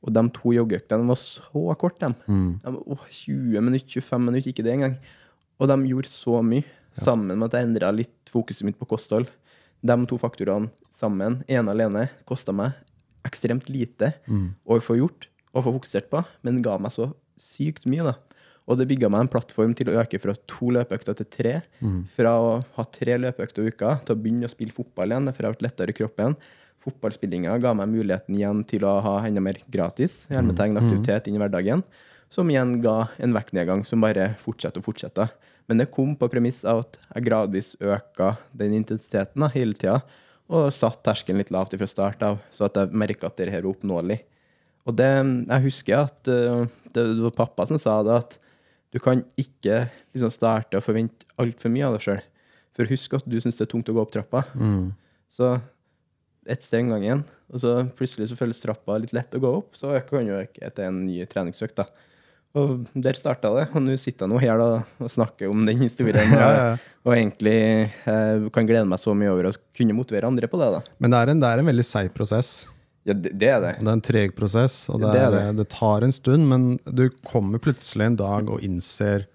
Og 0.00 0.12
de 0.16 0.22
to 0.32 0.52
joggeøktene 0.56 1.08
var 1.08 1.18
så 1.20 1.74
korte, 1.80 2.08
de. 2.08 2.30
Mm. 2.30 2.52
de 2.62 2.72
var, 2.76 3.08
20 3.10 3.64
minutter, 3.66 4.00
25 4.00 4.26
minutter, 4.26 4.52
ikke 4.52 4.64
det 4.64 4.72
engang. 4.76 4.94
Og 5.60 5.68
de 5.68 5.76
gjorde 5.90 6.12
så 6.12 6.40
mye, 6.44 6.64
sammen 6.96 7.36
med 7.38 7.50
at 7.50 7.58
jeg 7.58 7.68
endra 7.68 7.90
litt 7.94 8.32
fokuset 8.32 8.64
mitt 8.66 8.78
på 8.80 8.88
kosthold. 8.88 9.28
De 9.80 9.96
to 10.08 10.16
faktorene 10.20 10.70
sammen, 10.92 11.42
ene 11.48 11.72
alene, 11.72 12.08
kosta 12.28 12.52
meg 12.52 12.72
ekstremt 13.28 13.68
lite 13.68 14.14
å 14.64 14.80
få 14.80 14.96
gjort 14.96 15.28
og 15.52 15.64
få 15.66 15.72
fokusert 15.76 16.10
på, 16.10 16.22
men 16.42 16.62
ga 16.62 16.78
meg 16.78 16.92
så 16.94 17.10
sykt 17.40 17.86
mye, 17.88 18.04
da. 18.04 18.14
Og 18.70 18.78
det 18.78 18.86
bygga 18.86 19.08
meg 19.10 19.24
en 19.24 19.30
plattform 19.32 19.72
til 19.74 19.90
å 19.90 19.96
øke 19.98 20.20
fra 20.22 20.34
to 20.46 20.70
løpeøkter 20.70 21.16
til 21.18 21.26
tre. 21.26 21.54
Fra 22.14 22.32
å 22.38 22.50
ha 22.76 22.84
tre 22.92 23.16
løpeøkter 23.18 23.66
i 23.66 23.72
uka 23.72 23.96
til 24.04 24.14
å 24.14 24.20
begynne 24.20 24.46
å 24.46 24.52
spille 24.52 24.72
fotball 24.72 25.10
igjen, 25.10 25.26
for 25.32 25.42
jeg 25.42 25.48
har 25.48 25.56
vært 25.56 25.64
lettere 25.66 25.90
i 25.90 25.96
kroppen. 25.96 26.36
Fotballspillinga 26.80 27.58
ga 27.60 27.74
meg 27.76 27.90
muligheten 27.92 28.38
igjen 28.38 28.62
til 28.68 28.86
å 28.88 28.94
ha 29.04 29.18
enda 29.26 29.42
mer 29.44 29.58
gratis 29.68 30.22
hermetegn 30.30 30.80
aktivitet 30.80 31.28
inn 31.28 31.36
i 31.36 31.42
hverdagen, 31.42 31.84
som 32.32 32.48
igjen 32.48 32.78
ga 32.84 33.10
en 33.20 33.34
vektnedgang 33.36 33.84
som 33.84 34.00
bare 34.00 34.30
fortsetter 34.40 34.80
og 34.80 34.86
fortsetter. 34.88 35.28
Men 35.68 35.82
det 35.82 35.90
kom 35.94 36.16
på 36.18 36.28
premiss 36.32 36.64
av 36.66 36.82
at 36.86 36.96
jeg 37.02 37.26
gradvis 37.28 37.74
øka 37.78 38.32
den 38.56 38.72
intensiteten 38.78 39.44
da, 39.44 39.50
hele 39.52 39.76
tida, 39.76 40.00
og 40.50 40.72
satt 40.74 41.02
terskelen 41.06 41.38
litt 41.38 41.52
lavt 41.54 41.76
fra 41.78 41.86
start 41.86 42.24
av, 42.26 42.40
så 42.50 42.66
at 42.66 42.78
jeg 42.80 42.96
merka 42.98 43.28
at 43.28 43.36
dette 43.38 43.60
er 43.60 43.68
oppnåelig. 43.68 44.18
Og 44.88 44.96
det, 44.96 45.10
jeg 45.12 45.66
husker 45.66 46.06
at 46.08 46.30
eh, 46.32 46.64
det, 46.94 47.04
var 47.20 47.36
pappa 47.36 47.68
som 47.68 47.78
sa 47.78 48.00
det, 48.06 48.16
at 48.24 48.38
du 48.90 48.98
kan 49.02 49.22
ikke 49.38 49.84
liksom 50.10 50.32
starte 50.34 50.80
og 50.80 50.82
forvente 50.82 51.28
altfor 51.38 51.70
mye 51.70 51.86
av 51.86 51.98
deg 51.98 52.06
sjøl. 52.06 52.24
For 52.74 52.90
husk 52.90 53.14
at 53.20 53.28
du 53.28 53.36
syns 53.42 53.60
det 53.60 53.68
er 53.68 53.70
tungt 53.70 53.92
å 53.92 53.94
gå 53.94 54.02
opp 54.02 54.10
trappa. 54.14 54.42
Så 55.30 55.52
ett 56.48 56.62
steg 56.64 56.86
om 56.86 56.90
gangen, 56.94 57.24
og 57.52 57.60
så 57.62 57.74
plutselig 57.98 58.30
så 58.30 58.36
føles 58.38 58.60
trappa 58.62 58.96
litt 59.02 59.12
lett 59.16 59.34
å 59.36 59.40
gå 59.42 59.50
opp, 59.60 59.74
så 59.76 59.92
kan 60.08 60.24
du 60.26 60.32
øke 60.38 60.62
etter 60.64 60.86
en 60.88 61.02
ny 61.04 61.24
treningsøkt. 61.28 61.76
da. 61.82 61.84
Og 62.58 62.86
der 62.98 63.14
starta 63.14 63.52
det. 63.54 63.68
Og 63.76 63.82
nå 63.84 63.94
sitter 64.00 64.26
jeg 64.26 64.32
nå 64.32 64.40
her 64.42 64.58
da, 64.58 64.68
og 64.98 65.10
snakker 65.12 65.50
om 65.52 65.62
den 65.68 65.78
historien. 65.84 66.32
Og, 66.34 66.40
Ja, 66.40 66.50
ja. 66.56 66.76
og 67.06 67.14
egentlig 67.14 67.54
eh, 68.10 68.48
kan 68.54 68.66
glede 68.66 68.88
meg 68.90 68.98
så 68.98 69.14
mye 69.14 69.30
over 69.30 69.50
å 69.50 69.54
kunne 69.76 69.94
motivere 69.94 70.26
andre 70.26 70.48
på 70.50 70.58
det. 70.58 70.70
da. 70.74 70.80
Men 70.98 71.14
det 71.14 71.20
er 71.20 71.32
en, 71.34 71.40
det 71.44 71.50
er 71.52 71.62
en 71.62 71.70
veldig 71.70 71.86
seig 71.86 72.10
prosess. 72.16 72.50
Ja, 73.06 73.14
det, 73.14 73.36
det 73.38 73.48
er 73.48 73.62
det. 73.62 73.74
Det 73.78 73.86
er 73.86 73.94
en 73.96 74.02
treg 74.04 74.34
prosess, 74.36 74.80
og 74.90 74.98
det, 75.00 75.12
Det 75.14 75.20
er, 75.22 75.36
det, 75.36 75.44
det. 75.62 75.68
tar 75.72 76.02
en 76.04 76.12
stund, 76.12 76.48
men 76.50 76.66
du 76.84 77.06
kommer 77.24 77.62
plutselig 77.62 78.10
en 78.10 78.18
dag 78.18 78.50
og 78.52 78.66
innser 78.66 79.28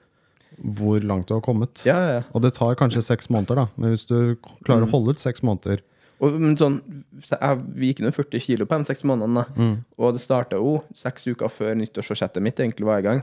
hvor 0.76 1.00
langt 1.04 1.28
du 1.32 1.34
har 1.36 1.42
kommet. 1.44 1.82
Ja, 1.88 1.96
ja, 2.00 2.12
ja. 2.20 2.22
Og 2.36 2.44
det 2.46 2.54
tar 2.56 2.76
kanskje 2.80 3.02
seks 3.04 3.28
måneder, 3.34 3.64
da. 3.64 3.66
Men 3.80 3.92
hvis 3.96 4.06
du 4.12 4.36
klarer 4.68 4.86
å 4.86 4.92
holde 4.92 5.16
ut 5.16 5.24
seks 5.24 5.42
måneder 5.44 5.82
Og, 6.24 6.38
men 6.40 6.56
sånn, 6.60 6.80
jeg 7.28 7.64
vi 7.76 7.90
gikk 7.92 8.04
ned 8.06 8.16
40 8.16 8.44
kilo 8.44 8.68
på 8.70 8.80
de 8.80 8.88
seks 8.88 9.04
månedene. 9.08 9.44
Mm. 9.58 9.76
Og 10.00 10.16
det 10.16 10.24
starta 10.24 10.60
jo 10.62 10.78
seks 10.96 11.28
uker 11.28 11.52
før 11.52 11.76
nyttårsforsettet 11.80 12.44
mitt 12.44 12.62
egentlig 12.62 12.88
var 12.88 13.04
i 13.04 13.08
gang. 13.08 13.22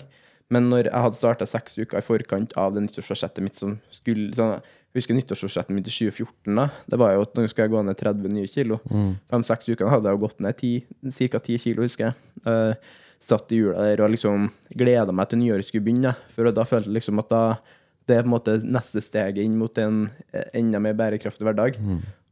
Men 0.53 0.69
når 0.69 0.91
jeg 0.91 1.05
hadde 1.07 1.19
starta 1.19 1.49
seks 1.49 1.79
uker 1.81 1.99
i 2.01 2.05
forkant 2.05 2.53
av 2.61 2.75
det 2.75 2.85
nyttårsforsettet 2.85 3.45
mitt 3.45 3.59
som 3.59 3.79
skulle 3.95 4.33
sånn, 4.37 4.61
Jeg 4.93 5.01
husker 5.01 5.17
nyttårsforsettet 5.17 5.73
mitt 5.73 5.87
i 5.89 5.93
2014. 5.95 6.53
da, 6.53 6.67
Det 6.85 6.99
var 7.01 7.15
jo 7.15 7.23
at 7.25 7.39
nå 7.39 7.47
skal 7.49 7.65
jeg 7.65 7.73
gå 7.73 7.81
ned 7.81 7.97
30 7.97 8.29
nye 8.29 8.49
kilo. 8.53 8.77
På 9.25 9.39
de 9.41 9.49
seks 9.49 9.71
ukene 9.71 9.89
hadde 9.89 10.11
jeg 10.11 10.19
jo 10.19 10.25
gått 10.27 10.43
ned 10.45 10.59
ca. 10.61 11.39
10 11.41 11.63
kilo, 11.63 11.87
husker 11.87 12.11
jeg. 12.11 12.15
Uh, 12.45 12.75
satt 13.23 13.55
i 13.55 13.63
jula 13.63 13.87
der 13.87 14.03
og 14.05 14.11
liksom 14.13 14.51
gleda 14.77 15.15
meg 15.15 15.31
til 15.31 15.41
nyåret 15.41 15.65
skulle 15.65 15.87
begynne. 15.87 16.13
For 16.35 16.51
da 16.53 16.67
følte 16.69 16.91
jeg 16.91 16.99
liksom 16.99 17.23
at 17.23 17.31
da 17.33 17.45
det 18.11 18.17
er 18.19 18.25
på 18.25 18.29
en 18.29 18.35
måte 18.35 18.57
neste 18.67 19.01
steget 19.01 19.45
inn 19.45 19.55
mot 19.57 19.79
en 19.79 20.09
eh, 20.35 20.49
enda 20.59 20.81
mer 20.83 20.97
bærekraftig 20.99 21.47
hverdag. 21.47 21.79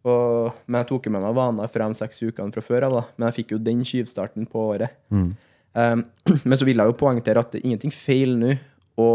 Og, 0.09 0.57
men 0.65 0.81
jeg 0.81 0.89
tok 0.89 1.07
jo 1.07 1.13
med 1.13 1.25
meg 1.27 1.37
vaner 1.37 1.69
fra 1.69 1.89
de 1.91 1.99
seks 1.99 2.23
ukene 2.25 2.55
fra 2.55 2.65
før 2.65 2.87
av, 2.89 2.97
da. 2.97 3.03
Men 3.17 3.29
jeg 3.29 3.43
fikk 3.43 3.55
jo 3.55 3.63
den 3.63 3.83
skyvstarten 3.85 4.49
på 4.49 4.63
året. 4.73 4.97
Um, 5.13 6.05
men 6.49 6.57
så 6.57 6.67
vil 6.69 6.81
jeg 6.81 6.91
jo 6.91 6.99
poengtere 6.99 7.43
at 7.43 7.53
det 7.53 7.61
er 7.61 7.69
ingenting 7.69 7.93
feil 7.95 8.33
nå 8.41 8.55
å 9.01 9.11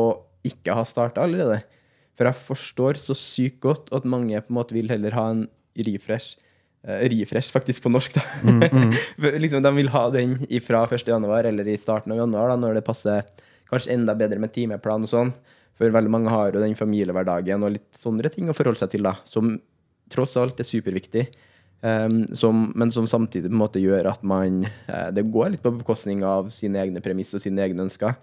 ikke 0.45 0.75
ha 0.77 0.85
starta 0.85 1.25
allerede. 1.25 1.63
For 2.15 2.29
jeg 2.29 2.43
forstår 2.47 3.01
så 3.01 3.17
sykt 3.17 3.59
godt 3.65 3.89
at 3.95 4.05
mange 4.07 4.37
på 4.37 4.53
en 4.53 4.59
måte 4.59 4.77
vil 4.77 4.91
heller 4.93 5.17
ha 5.17 5.27
en 5.33 5.45
refresh. 5.87 6.37
Uh, 6.85 7.01
refresh, 7.09 7.49
faktisk, 7.53 7.81
på 7.83 7.89
norsk, 7.89 8.19
da. 8.19 8.69
For 9.17 9.41
liksom, 9.41 9.65
de 9.65 9.73
vil 9.79 9.89
ha 9.89 10.05
den 10.13 10.37
fra 10.63 10.85
1. 10.85 11.09
januar 11.09 11.49
eller 11.49 11.73
i 11.73 11.79
starten 11.81 12.13
av 12.13 12.21
januar, 12.21 12.53
da, 12.53 12.61
når 12.61 12.79
det 12.79 12.85
passer 12.85 13.25
kanskje 13.71 13.95
enda 13.97 14.13
bedre 14.17 14.37
med 14.37 14.53
timeplan 14.53 15.07
og 15.07 15.09
sånn. 15.09 15.33
For 15.75 15.91
veldig 15.91 16.11
mange 16.13 16.31
har 16.31 16.53
jo 16.53 16.61
den 16.61 16.77
familiehverdagen 16.77 17.65
og 17.65 17.73
litt 17.73 17.97
sånne 17.97 18.29
ting 18.31 18.47
å 18.47 18.55
forholde 18.55 18.79
seg 18.79 18.93
til, 18.93 19.09
da, 19.09 19.17
som 19.27 19.57
tross 20.11 20.35
alt 20.41 20.59
er 20.61 20.67
superviktig. 20.67 21.27
Um, 21.85 22.23
som, 22.33 22.71
men 22.73 22.89
som 22.91 23.05
samtidig 23.05 23.49
på 23.49 23.53
en 23.53 23.59
måte 23.59 23.81
gjør 23.83 24.07
at 24.09 24.23
man 24.25 24.63
uh, 24.87 25.11
Det 25.13 25.25
går 25.29 25.51
litt 25.53 25.61
på 25.61 25.73
bekostning 25.75 26.23
av 26.25 26.47
sine 26.55 26.79
egne 26.81 27.03
premisser 27.03 27.37
og 27.37 27.43
sine 27.43 27.61
egne 27.61 27.83
ønsker. 27.85 28.15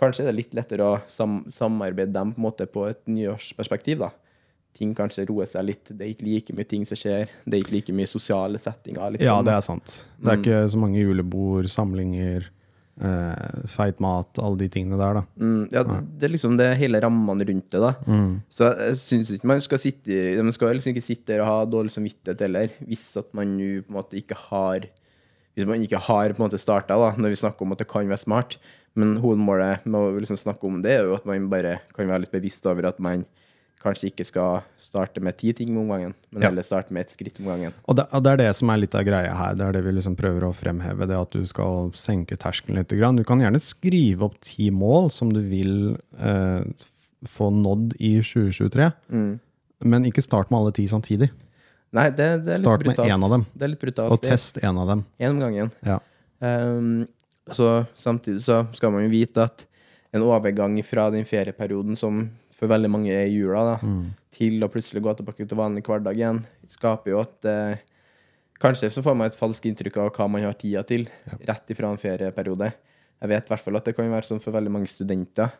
Kanskje 0.00 0.24
er 0.24 0.30
det 0.30 0.38
litt 0.38 0.54
lettere 0.56 0.86
å 0.86 1.00
sam 1.12 1.42
samarbeide 1.52 2.14
dem 2.14 2.32
på 2.32 2.40
en 2.40 2.46
måte 2.46 2.68
på 2.70 2.86
et 2.88 3.02
nyårsperspektiv. 3.10 4.06
da. 4.06 4.12
Ting 4.72 4.94
kanskje 4.96 5.26
roer 5.28 5.50
seg 5.50 5.66
litt. 5.68 5.90
Det 5.90 6.06
er 6.06 6.14
ikke 6.14 6.28
like 6.30 6.56
mye 6.56 6.70
ting 6.70 6.86
som 6.88 6.96
skjer. 6.96 7.28
Det 7.44 7.58
er 7.58 7.66
ikke 7.66 7.74
like 7.74 7.96
mye 7.98 8.08
sosiale 8.08 8.60
settinger. 8.62 9.18
Liksom. 9.18 9.28
Ja, 9.28 9.36
det 9.44 9.58
er 9.58 9.66
sant. 9.66 9.98
Det 10.16 10.32
er 10.32 10.40
ikke 10.40 10.62
så 10.72 10.80
mange 10.80 11.02
julebord, 11.02 11.68
samlinger, 11.68 12.48
eh, 13.02 13.66
feit 13.70 14.00
mat, 14.02 14.38
alle 14.42 14.60
de 14.62 14.68
tingene 14.72 14.98
der, 15.00 15.20
da. 15.20 15.24
Mm, 15.42 15.66
ja, 15.74 15.82
det 15.84 16.28
er 16.28 16.34
liksom 16.34 16.56
det 16.60 16.70
hele 16.80 17.02
rammene 17.02 17.46
rundt 17.48 17.68
det. 17.74 17.82
da. 17.82 17.92
Så 18.52 18.70
jeg 18.70 18.98
syns 19.02 19.34
ikke 19.36 19.50
man 19.50 19.62
skal 19.64 19.82
sitte 19.82 20.22
man 20.42 20.54
skal 20.56 20.74
liksom 20.78 20.94
ikke 20.94 21.04
sitte 21.04 21.34
der 21.34 21.44
og 21.44 21.50
ha 21.50 21.58
dårlig 21.68 21.94
samvittighet 21.94 22.46
heller, 22.46 22.74
hvis 22.86 23.06
at 23.20 23.30
man 23.36 23.56
nå 23.58 23.70
på 23.84 23.92
en 23.92 23.98
måte 24.00 24.20
ikke 24.20 24.38
har 24.48 24.88
hvis 25.52 25.68
man 25.68 25.82
ikke 25.84 26.00
har 26.00 26.32
på 26.32 26.40
en 26.40 26.46
måte 26.46 26.60
starta, 26.60 26.96
når 26.96 27.34
vi 27.34 27.42
snakker 27.42 27.66
om 27.66 27.74
at 27.74 27.82
det 27.82 27.88
kan 27.90 28.08
være 28.08 28.22
smart. 28.22 28.56
Men 28.96 29.18
hovedmålet 29.20 29.84
med 29.88 29.98
å 30.00 30.20
liksom 30.20 30.38
snakke 30.40 30.68
om 30.68 30.80
det 30.84 30.94
er 30.96 31.06
jo 31.08 31.16
at 31.16 31.26
man 31.28 31.48
bare 31.52 31.78
kan 31.96 32.08
være 32.08 32.24
litt 32.24 32.34
bevisst 32.34 32.66
over 32.68 32.88
at 32.88 33.00
man 33.04 33.26
kanskje 33.82 34.08
ikke 34.12 34.24
skal 34.24 34.62
starte 34.80 35.20
med 35.20 35.36
ti 35.40 35.52
ting 35.52 35.76
om 35.76 35.88
gangen, 35.90 36.14
men 36.30 36.42
Ja. 36.42 36.48
heller 36.48 36.62
starte 36.62 36.92
med 36.94 37.06
et 37.06 37.10
skritt 37.10 37.40
om 37.40 37.46
gangen. 37.50 37.72
Og 37.88 37.96
det, 37.96 38.06
og 38.12 38.22
det 38.22 38.32
er 38.32 38.36
det 38.36 38.54
som 38.56 38.70
er 38.70 38.76
litt 38.78 38.94
av 38.94 39.04
greia 39.04 39.34
her. 39.36 39.54
Det 39.58 39.66
er 39.66 39.72
det 39.72 39.84
vi 39.84 39.92
liksom 39.98 40.16
prøver 40.16 40.42
å 40.48 40.54
fremheve. 40.54 41.06
Det 41.10 41.18
at 41.18 41.30
du 41.30 41.44
skal 41.46 41.90
senke 41.92 42.36
terskelen 42.38 42.76
litt. 42.78 42.88
Du 42.88 43.24
kan 43.24 43.40
gjerne 43.40 43.60
skrive 43.60 44.22
opp 44.22 44.38
ti 44.40 44.70
mål 44.70 45.10
som 45.10 45.32
du 45.32 45.40
vil 45.42 45.96
eh, 46.18 46.62
få 47.26 47.50
nådd 47.50 47.96
i 48.00 48.16
2023. 48.22 48.92
Men 49.84 50.04
ikke 50.06 50.22
start 50.22 50.50
med 50.50 50.60
alle 50.60 50.72
ti 50.72 50.86
samtidig. 50.86 51.30
Nei, 51.92 52.06
det, 52.10 52.16
det 52.16 52.54
er 52.54 52.54
litt 52.54 52.62
Start 52.62 52.86
med 52.86 52.96
brutalt. 52.96 53.10
én 53.12 53.24
av 53.26 53.30
dem, 53.30 53.46
Det 53.54 53.62
er 53.66 53.68
litt 53.74 53.80
brutalt. 53.82 54.12
og 54.14 54.22
test 54.22 54.56
én 54.62 54.78
av 54.80 54.86
dem. 54.88 55.04
Én 55.20 55.30
om 55.34 55.40
gangen. 55.42 55.72
Ja. 55.84 55.98
Um, 56.40 57.06
så 57.50 57.86
samtidig 57.98 58.40
så 58.40 58.62
skal 58.72 58.92
man 58.94 59.02
jo 59.04 59.10
vite 59.12 59.42
at 59.44 59.66
en 60.14 60.22
overgang 60.22 60.78
fra 60.84 61.10
den 61.10 61.24
ferieperioden 61.24 61.96
som 61.98 62.30
for 62.62 62.70
veldig 62.70 62.88
mange 62.94 63.10
er 63.10 63.26
jula, 63.26 63.64
da, 63.72 63.78
til 64.30 64.62
å 64.62 64.68
plutselig 64.70 65.02
gå 65.02 65.12
tilbake 65.18 65.44
til 65.50 65.58
vanlig 65.58 65.82
hverdag 65.82 66.14
igjen, 66.20 66.38
skaper 66.70 67.10
jo 67.16 67.24
at 67.26 67.48
eh, 67.50 67.80
Kanskje 68.62 68.92
så 68.94 69.02
får 69.02 69.16
man 69.18 69.26
et 69.26 69.34
falskt 69.34 69.64
inntrykk 69.66 69.96
av 69.98 70.12
hva 70.14 70.28
man 70.30 70.44
har 70.46 70.52
tida 70.54 70.84
til, 70.86 71.08
rett 71.48 71.70
ifra 71.74 71.88
en 71.90 71.98
ferieperiode. 71.98 72.68
Jeg 73.18 73.30
vet 73.32 73.48
i 73.48 73.50
hvert 73.50 73.64
fall 73.64 73.74
at 73.80 73.88
det 73.88 73.96
kan 73.96 74.06
være 74.12 74.28
sånn 74.28 74.38
for 74.44 74.54
veldig 74.54 74.70
mange 74.70 74.86
studenter. 74.86 75.50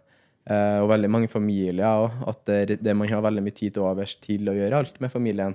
eh, 0.47 0.79
og 0.83 0.87
veldig 0.93 1.11
mange 1.11 1.29
familier 1.31 1.83
også, 1.83 2.29
at 2.31 2.45
det, 2.47 2.77
det 2.83 2.95
man 2.95 3.09
har 3.11 3.21
veldig 3.27 3.43
mye 3.43 3.55
tid 3.59 3.75
til 3.75 3.83
overs 3.83 4.15
til 4.23 4.47
å 4.51 4.55
gjøre 4.55 4.79
alt 4.85 5.01
med 5.03 5.11
familien, 5.11 5.55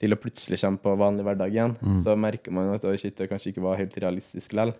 til 0.00 0.12
å 0.12 0.16
plutselig 0.20 0.58
komme 0.60 0.80
på 0.80 0.96
vanlig 0.96 1.24
hverdag 1.28 1.52
igjen, 1.52 1.76
så 2.04 2.16
merker 2.16 2.50
man 2.52 2.72
at 2.74 2.84
shit, 3.00 3.16
det 3.16 3.28
kanskje 3.28 3.52
ikke 3.52 3.64
var 3.68 3.76
helt 3.76 3.96
realistisk 4.00 4.52
likevel. 4.56 4.72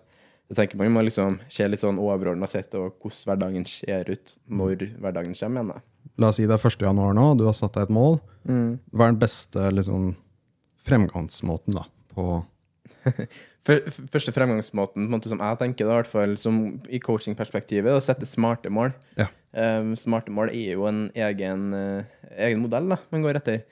Da 0.49 0.55
tenker 0.55 0.77
Man 0.77 0.87
jo 0.87 0.93
må 0.95 1.01
liksom 1.03 1.39
se 1.51 1.67
litt 1.67 1.81
sånn 1.81 1.97
overordna 1.99 2.47
sett 2.47 2.73
og 2.79 2.95
hvordan 3.01 3.25
hverdagen 3.27 3.65
ser 3.67 4.09
ut 4.09 4.37
når 4.47 4.87
hverdagen 4.97 5.33
kommer 5.37 5.61
igjen. 5.61 5.81
La 6.17 6.31
oss 6.31 6.39
si 6.39 6.47
det 6.47 6.55
er 6.55 6.69
1. 6.69 6.83
januar 6.87 7.15
nå, 7.17 7.31
du 7.39 7.45
har 7.47 7.55
satt 7.57 7.75
deg 7.77 7.87
et 7.87 7.95
mål. 7.97 8.19
Hva 8.47 9.07
er 9.07 9.11
den 9.11 9.19
beste 9.21 9.67
liksom, 9.75 10.13
fremgangsmåten 10.87 11.75
da, 11.75 11.83
på 12.15 12.39
første 14.13 14.33
fremgangsmåten 14.35 15.07
måte 15.11 15.31
som 15.31 15.41
jeg 15.43 15.59
tenker 15.61 15.87
da, 15.87 15.95
i 15.95 15.99
hvert 16.01 16.11
fall 16.11 16.35
som 16.39 16.61
i 16.91 16.99
coachingperspektivet, 17.03 17.89
er 17.91 17.99
å 17.99 18.03
sette 18.03 18.27
smarte 18.29 18.71
mål. 18.73 18.93
Ja. 19.19 19.29
Um, 19.57 19.93
smarte 19.97 20.33
mål 20.33 20.51
er 20.51 20.75
jo 20.75 20.87
en 20.89 21.07
egen, 21.15 21.69
uh, 21.73 22.31
egen 22.35 22.63
modell 22.63 22.91
da, 22.93 22.99
man 23.13 23.25
går 23.25 23.41
etter. 23.41 23.63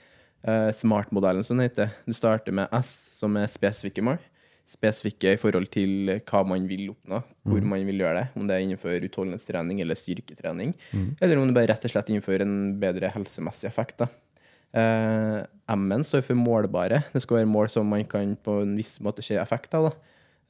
Uh, 0.46 0.70
Smart-modellen, 0.76 1.42
som 1.46 1.58
det 1.58 1.72
heter. 1.72 1.94
Du 2.06 2.14
starter 2.14 2.54
med 2.54 2.70
S, 2.78 2.92
som 3.18 3.34
er 3.40 3.50
spesifikke 3.50 4.04
mål. 4.06 4.20
Spesifikke 4.66 5.36
i 5.36 5.38
forhold 5.38 5.68
til 5.70 6.10
hva 6.26 6.40
man 6.48 6.64
vil 6.68 6.88
oppnå, 6.90 7.20
hvor 7.46 7.62
man 7.70 7.86
vil 7.86 8.00
gjøre 8.02 8.24
det. 8.24 8.28
Om 8.36 8.48
det 8.48 8.56
er 8.56 8.64
innenfor 8.66 9.04
utholdenhetstrening 9.06 9.80
eller 9.84 9.96
styrketrening, 9.96 10.74
eller 11.22 11.38
om 11.38 11.46
det 11.48 11.54
bare 11.54 11.70
rett 11.70 11.86
og 11.86 11.92
slett 11.94 12.10
innenfor 12.10 12.42
en 12.42 12.80
bedre 12.82 13.12
helsemessig 13.14 13.68
effekt. 13.70 14.00
da. 14.02 14.08
Eh, 14.76 15.46
M-en 15.72 16.04
står 16.04 16.24
for 16.26 16.36
målbare. 16.36 17.04
Det 17.14 17.22
skal 17.22 17.38
være 17.38 17.52
mål 17.52 17.70
som 17.70 17.88
man 17.88 18.04
kan 18.06 18.36
på 18.36 18.62
en 18.64 18.76
viss 18.76 19.00
måte 19.00 19.22
se 19.24 19.38
effekt 19.40 19.74
av. 19.74 19.92
da. 19.92 19.96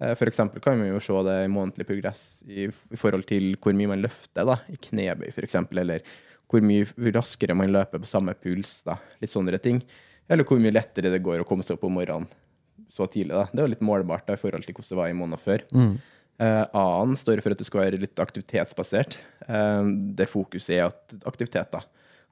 Eh, 0.07 0.15
eksempel 0.15 0.61
kan 0.61 0.77
man 0.79 0.87
jo 0.87 0.99
se 0.99 1.13
det 1.23 1.35
i 1.43 1.51
månedlig 1.51 1.85
progress 1.87 2.43
i, 2.47 2.65
i 2.67 2.97
forhold 2.97 3.25
til 3.25 3.55
hvor 3.61 3.73
mye 3.73 3.87
man 3.87 4.01
løfter 4.01 4.45
da, 4.47 4.57
i 4.71 4.77
knebøy, 4.77 5.29
eksempel, 5.43 5.79
eller 5.79 6.01
hvor 6.47 6.61
mye 6.61 6.85
raskere 7.11 7.55
man 7.55 7.71
løper 7.71 7.99
på 7.99 8.07
samme 8.07 8.33
puls. 8.33 8.83
da, 8.83 8.97
Litt 9.19 9.31
sånne 9.31 9.59
ting. 9.59 9.83
Eller 10.27 10.43
hvor 10.43 10.57
mye 10.57 10.73
lettere 10.73 11.11
det 11.11 11.21
går 11.21 11.43
å 11.43 11.45
komme 11.47 11.63
seg 11.63 11.77
opp 11.77 11.83
om 11.83 11.93
morgenen 11.99 12.27
så 12.93 13.07
tidlig. 13.11 13.33
da. 13.33 13.47
Det 13.51 13.61
jo 13.67 13.73
litt 13.73 13.85
målbart 13.85 14.27
da, 14.27 14.35
i 14.35 14.41
forhold 14.41 14.65
til 14.65 14.75
hvordan 14.75 14.91
det 14.91 14.99
var 14.99 15.11
i 15.11 15.17
måneden 15.17 15.41
før. 15.41 15.65
Eh, 16.35 16.63
A-en 16.75 17.15
står 17.15 17.39
for 17.43 17.55
at 17.55 17.61
det 17.61 17.67
skal 17.67 17.85
være 17.85 18.01
litt 18.01 18.19
aktivitetsbasert. 18.19 19.17
uh, 19.47 19.85
der 20.17 20.27
fokuset 20.27 20.75
er 20.75 20.87
at 20.89 21.15
aktivitet, 21.25 21.71
da. 21.71 21.83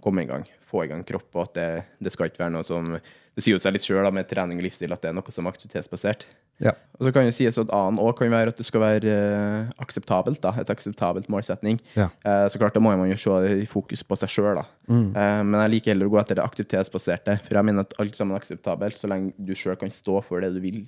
Komme 0.04 0.26
i 0.26 0.28
gang, 0.28 0.44
få 0.68 0.84
i 0.84 0.90
gang 0.92 1.04
kropp, 1.08 1.30
og 1.38 1.46
at 1.46 1.54
det, 1.56 1.68
det 2.04 2.12
skal 2.12 2.28
ikke 2.28 2.44
være 2.44 2.54
noe 2.58 2.66
som 2.68 2.98
Det 2.98 3.42
sier 3.42 3.56
jo 3.56 3.62
seg 3.64 3.76
litt 3.76 3.86
sjøl 3.86 4.10
med 4.14 4.28
trening 4.30 4.60
og 4.60 4.66
livsstil 4.66 4.92
at 4.94 5.02
det 5.02 5.10
er 5.10 5.16
noe 5.16 5.34
som 5.34 5.48
er 5.48 5.56
aktivitetsbasert. 5.56 6.26
Ja. 6.62 6.76
Og 7.00 7.08
så 7.08 7.14
kan 7.16 7.26
det 7.26 7.34
sies 7.34 7.58
at 7.58 7.72
A-en 7.74 7.98
òg 7.98 8.12
kan 8.20 8.30
være 8.30 8.52
at 8.54 8.60
det 8.60 8.66
skal 8.68 8.84
være 8.84 9.14
uh, 9.16 9.72
akseptabelt. 9.82 10.38
da, 10.44 10.52
Et 10.62 10.70
akseptabelt 10.70 11.32
målsetning. 11.34 11.80
Ja. 11.98 12.12
Uh, 12.22 12.46
så 12.46 12.62
klart, 12.62 12.76
da 12.76 12.84
må 12.84 12.94
man 13.00 13.10
jo 13.10 13.18
se 13.18 13.40
det 13.48 13.56
i 13.64 13.70
fokus 13.70 14.06
på 14.06 14.20
seg 14.22 14.36
sjøl, 14.36 14.60
da. 14.60 14.68
Uh, 14.92 15.42
men 15.42 15.58
jeg 15.64 15.74
liker 15.74 15.96
heller 15.96 16.12
å 16.12 16.14
gå 16.14 16.20
etter 16.22 16.38
det 16.38 16.46
aktivitetsbaserte, 16.46 17.40
for 17.48 17.58
jeg 17.58 17.70
mener 17.72 17.88
at 17.88 17.98
alt 18.04 18.20
sammen 18.20 18.38
er 18.38 18.44
akseptabelt 18.44 19.02
så 19.02 19.10
lenge 19.10 19.34
du 19.40 19.56
sjøl 19.58 19.80
kan 19.82 19.94
stå 19.94 20.22
for 20.28 20.46
det 20.46 20.54
du 20.54 20.62
vil 20.62 20.84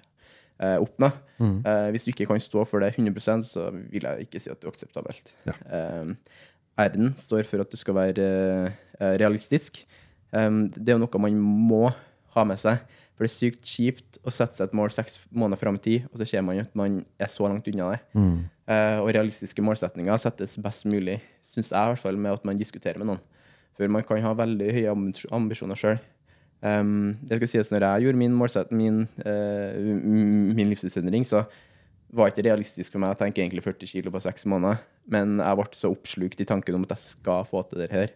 oppnå. 0.55 1.09
Eh, 1.41 1.89
hvis 1.91 2.05
du 2.05 2.13
ikke 2.13 2.27
kan 2.29 2.39
stå 2.39 2.63
for 2.67 2.79
det 2.79 2.93
100% 2.95 3.43
så 3.49 3.67
vil 3.75 4.07
jeg 4.07 4.27
ikke 4.27 4.39
si 4.39 4.51
at 4.51 4.61
det 4.61 4.69
er 4.69 4.71
akseptabelt. 4.71 5.33
Eh, 5.51 6.13
R-en 6.79 7.13
står 7.19 7.45
for 7.47 7.63
at 7.63 7.71
du 7.71 7.79
skal 7.79 7.97
være 7.97 8.25
eh, 8.25 9.15
realistisk. 9.21 9.83
Det 10.35 10.89
er 10.89 10.97
jo 10.97 10.99
noe 10.99 11.19
man 11.23 11.37
må 11.39 11.85
ha 12.35 12.43
med 12.43 12.59
seg. 12.59 12.81
For 13.15 13.23
det 13.23 13.29
er 13.29 13.31
sykt 13.31 13.69
kjipt 13.69 14.17
å 14.27 14.33
sette 14.33 14.57
seg 14.57 14.67
et 14.67 14.75
mål 14.75 14.91
seks 14.91 15.21
måneder 15.31 15.61
fram 15.61 15.77
i 15.77 15.83
tid, 15.85 16.09
og 16.09 16.19
så 16.19 16.27
ser 16.27 16.43
man 16.43 16.59
at 16.59 16.73
man 16.75 16.97
er 17.15 17.29
så 17.31 17.47
langt 17.47 17.69
unna 17.71 17.93
det. 17.93 18.01
Mm. 18.11 18.41
og 19.05 19.11
realistiske 19.15 19.63
målsetninger 19.63 20.19
settes 20.19 20.57
best 20.59 20.83
mulig, 20.89 21.21
syns 21.47 21.71
jeg 21.71 21.79
i 21.79 21.93
hvert 21.93 22.01
fall, 22.01 22.19
med 22.19 22.35
at 22.35 22.43
man 22.49 22.59
diskuterer 22.59 22.99
med 22.99 23.13
noen. 23.13 23.23
For 23.77 23.87
man 23.91 24.03
kan 24.03 24.19
ha 24.25 24.33
veldig 24.35 24.67
høye 24.75 24.97
ambisjoner 25.37 25.79
sjøl. 25.79 26.03
Um, 26.65 27.17
det 27.21 27.37
skal 27.37 27.51
sies 27.51 27.69
når 27.69 27.83
jeg 27.83 28.07
gjorde 28.07 28.19
min 28.19 28.35
målsett, 28.35 28.71
min, 28.73 29.03
uh, 29.21 29.75
min 30.55 30.71
livsstilsendring, 30.71 31.25
så 31.27 31.43
var 32.15 32.31
ikke 32.31 32.45
realistisk 32.45 32.93
for 32.93 33.03
meg 33.03 33.15
å 33.15 33.19
tenke 33.19 33.41
egentlig 33.41 33.63
40 33.65 33.91
kilo 33.91 34.13
på 34.13 34.21
seks 34.23 34.45
måneder. 34.49 34.83
Men 35.11 35.39
jeg 35.41 35.59
ble 35.59 35.65
så 35.77 35.91
oppslukt 35.93 36.41
i 36.41 36.47
tanken 36.47 36.77
om 36.77 36.85
at 36.87 36.95
jeg 36.95 37.03
skal 37.15 37.47
få 37.47 37.63
til 37.69 37.83
det 37.83 37.89
her. 37.93 38.13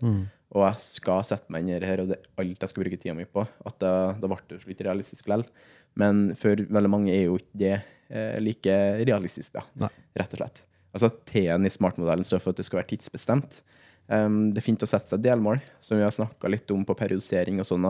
Og 0.50 0.64
jeg 0.66 0.82
skal 0.82 1.26
sette 1.28 1.54
meg 1.54 1.62
inn 1.66 1.76
i 1.76 1.82
det 1.82 1.90
her, 1.90 2.02
og 2.02 2.10
det 2.10 2.18
er 2.18 2.42
alt 2.42 2.64
jeg 2.64 2.72
skal 2.72 2.86
bruke 2.86 2.98
tida 2.98 3.18
mi 3.18 3.28
på. 3.30 3.44
At 3.70 3.78
da, 3.82 3.94
da 4.18 4.30
ble 4.32 4.40
det 4.50 4.62
jo 4.64 4.78
realistisk 4.88 5.28
likevel. 5.28 5.46
Men 6.00 6.30
for 6.40 6.64
veldig 6.78 6.92
mange 6.92 7.14
er 7.14 7.28
jo 7.28 7.38
ikke 7.40 7.62
det 7.62 7.76
eh, 7.76 8.40
like 8.42 8.78
realistisk, 9.04 9.54
da. 9.58 9.66
Nei. 9.84 9.92
Rett 10.22 10.34
og 10.36 10.42
slett. 10.42 10.64
Altså 10.96 11.12
T-en 11.30 11.68
i 11.68 11.74
smartmodellen 11.74 12.26
står 12.26 12.42
for 12.42 12.54
at 12.54 12.62
det 12.62 12.66
skal 12.66 12.82
være 12.82 12.92
tidsbestemt. 12.96 13.60
Um, 14.10 14.50
det 14.50 14.64
er 14.64 14.66
fint 14.66 14.82
å 14.86 14.90
sette 14.90 15.12
seg 15.12 15.22
delmål, 15.22 15.62
som 15.86 16.00
vi 16.00 16.06
har 16.06 16.14
snakka 16.14 16.50
litt 16.50 16.72
om 16.74 16.82
på 16.88 16.98
periodisering 16.98 17.62
og 17.62 17.68
sånn. 17.70 17.86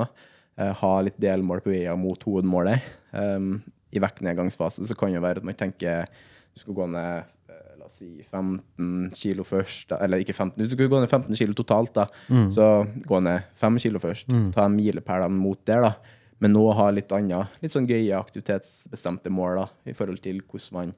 Eh, 0.59 0.73
ha 0.81 0.93
litt 1.05 1.19
delmål 1.21 1.63
på 1.63 1.71
veien 1.71 1.99
mot 2.01 2.23
hovedmålet. 2.27 2.83
Um, 3.15 3.61
I 3.91 4.01
vektnedgangsfase 4.03 4.85
så 4.85 4.95
kan 4.97 5.11
det 5.13 5.21
være 5.23 5.41
at 5.41 5.47
man 5.47 5.57
tenker 5.57 6.05
du 6.53 6.59
skal 6.61 6.73
gå 6.77 6.85
ned 6.91 7.23
eh, 7.49 7.73
la 7.79 7.85
oss 7.85 7.99
si 8.01 8.23
15 8.25 9.11
kilo 9.15 9.43
først. 9.45 9.91
Eller 10.01 10.21
ikke 10.23 10.33
15, 10.35 10.57
hvis 10.59 10.71
du 10.73 10.75
skal 10.77 10.89
gå 10.91 10.99
ned 11.01 11.09
15 11.09 11.35
kilo 11.39 11.53
totalt, 11.57 11.93
da, 11.95 12.07
så 12.53 12.69
gå 13.07 13.19
ned 13.25 13.45
5 13.61 13.77
kilo 13.85 13.99
først. 13.99 14.27
Ta 14.53 14.65
en 14.65 14.75
milepæl 14.77 15.27
mot 15.31 15.61
der, 15.65 15.81
da. 15.87 15.93
Men 16.39 16.53
nå 16.55 16.65
ha 16.71 16.85
litt 16.95 17.11
andre, 17.11 17.47
litt 17.61 17.73
sånn 17.73 17.87
gøye 17.89 18.15
aktivitetsbestemte 18.15 19.29
mål 19.29 19.57
da, 19.59 19.65
i 19.91 19.93
forhold 19.93 20.21
til 20.23 20.39
hvordan 20.41 20.75
man 20.77 20.93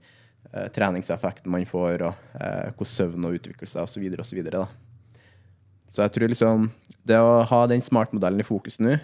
eh, 0.54 0.68
treningseffekten 0.70 1.50
man 1.52 1.66
får, 1.66 2.04
og 2.06 2.14
eh, 2.38 2.70
hvordan 2.76 2.92
søvn 2.92 3.26
og 3.26 3.40
utvikler 3.40 3.68
seg, 3.72 3.88
osv. 3.88 4.06
så, 4.22 4.68
Så 5.90 6.04
jeg 6.06 6.14
tror 6.14 6.30
liksom 6.30 6.70
det 7.10 7.18
å 7.18 7.42
ha 7.50 7.68
den 7.68 7.82
smartmodellen 7.82 8.40
i 8.40 8.46
fokus 8.46 8.78
nå, 8.80 9.00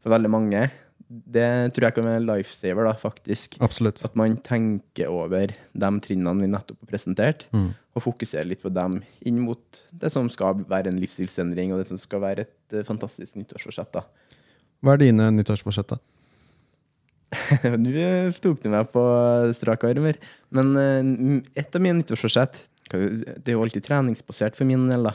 for 0.00 0.14
veldig 0.14 0.30
mange, 0.30 0.70
det 1.10 1.74
tror 1.74 1.88
jeg 1.88 1.94
kan 1.96 2.06
være 2.06 2.20
en 2.20 2.28
lifesaver, 2.28 2.86
da, 2.86 2.92
faktisk. 2.94 3.56
Absolutt. 3.64 3.98
At 4.06 4.14
man 4.18 4.36
tenker 4.46 5.10
over 5.10 5.50
de 5.50 5.90
trinnene 6.04 6.44
vi 6.44 6.50
nettopp 6.52 6.78
har 6.84 6.90
presentert, 6.92 7.48
og 7.50 8.04
fokuserer 8.04 8.46
litt 8.46 8.62
på 8.62 8.70
dem 8.70 9.00
inn 9.26 9.40
mot 9.42 9.82
det 9.90 10.12
som 10.14 10.28
skal 10.30 10.62
være 10.70 10.92
en 10.92 11.00
livsstilsendring, 11.02 11.72
og 11.74 11.82
det 11.82 11.88
som 11.88 11.98
skal 11.98 12.22
være 12.22 12.46
et 12.46 12.76
eh, 12.76 12.86
fantastisk 12.86 13.40
nyttårsforsett. 13.40 13.90
da. 13.98 14.04
Hva 14.80 14.94
er 14.94 15.02
dine 15.02 15.26
nyttårsforsett, 15.34 15.96
da? 15.96 15.98
Nå 17.82 18.06
tok 18.42 18.62
du 18.62 18.70
meg 18.70 18.88
på 18.94 19.02
strak 19.58 19.84
armer. 19.90 20.18
Men 20.54 20.72
eh, 20.78 21.50
et 21.58 21.74
av 21.74 21.82
mine 21.82 22.00
nyttårsforsett 22.00 22.64
Det 22.90 23.46
er 23.46 23.54
jo 23.54 23.62
alltid 23.62 23.84
treningsbasert 23.86 24.56
for 24.58 24.66
min 24.66 24.88
del, 24.90 25.10
da. 25.10 25.14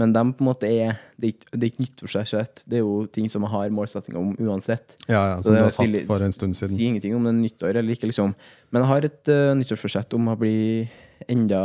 Men 0.00 0.12
de 0.14 0.22
på 0.34 0.42
en 0.42 0.48
måte 0.48 0.66
er 0.66 0.96
Det 1.14 1.28
er 1.28 1.32
ikke, 1.34 1.48
det 1.52 1.60
er 1.60 1.70
ikke 1.70 1.84
nyttårsforsett. 1.84 2.62
Det 2.66 2.78
er 2.78 2.82
jo 2.82 2.94
ting 3.14 3.28
som 3.30 3.44
jeg 3.46 3.52
har 3.52 3.74
målsettinger 3.74 4.18
om 4.18 4.32
uansett. 4.42 4.96
Ja, 5.06 5.22
ja, 5.30 5.36
Som 5.42 5.54
du 5.54 5.62
har 5.62 5.70
satt 5.74 5.98
for 6.08 6.24
en 6.24 6.34
stund 6.34 6.58
siden. 6.58 6.74
Sier 6.74 6.90
ingenting 6.90 7.14
om 7.14 7.26
det 7.26 7.30
er 7.34 7.38
nyttår 7.38 7.78
eller 7.78 7.94
ikke, 7.94 8.10
liksom. 8.10 8.34
Men 8.74 8.82
jeg 8.82 8.90
har 8.90 9.06
et 9.08 9.30
uh, 9.30 9.52
nyttårsforsett 9.60 10.16
om 10.18 10.32
å 10.32 10.38
bli 10.40 10.56
enda, 11.30 11.60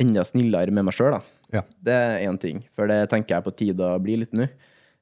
enda 0.00 0.26
snillere 0.28 0.74
med 0.74 0.84
meg 0.88 0.96
sjøl. 0.96 1.16
Ja. 1.52 1.64
Det 1.80 1.96
er 1.96 2.26
én 2.26 2.40
ting, 2.40 2.60
for 2.76 2.88
det 2.88 3.00
tenker 3.12 3.38
jeg 3.38 3.46
på 3.48 3.54
tide 3.56 3.88
å 3.88 4.02
bli 4.02 4.18
litt 4.20 4.36
nå. 4.36 4.50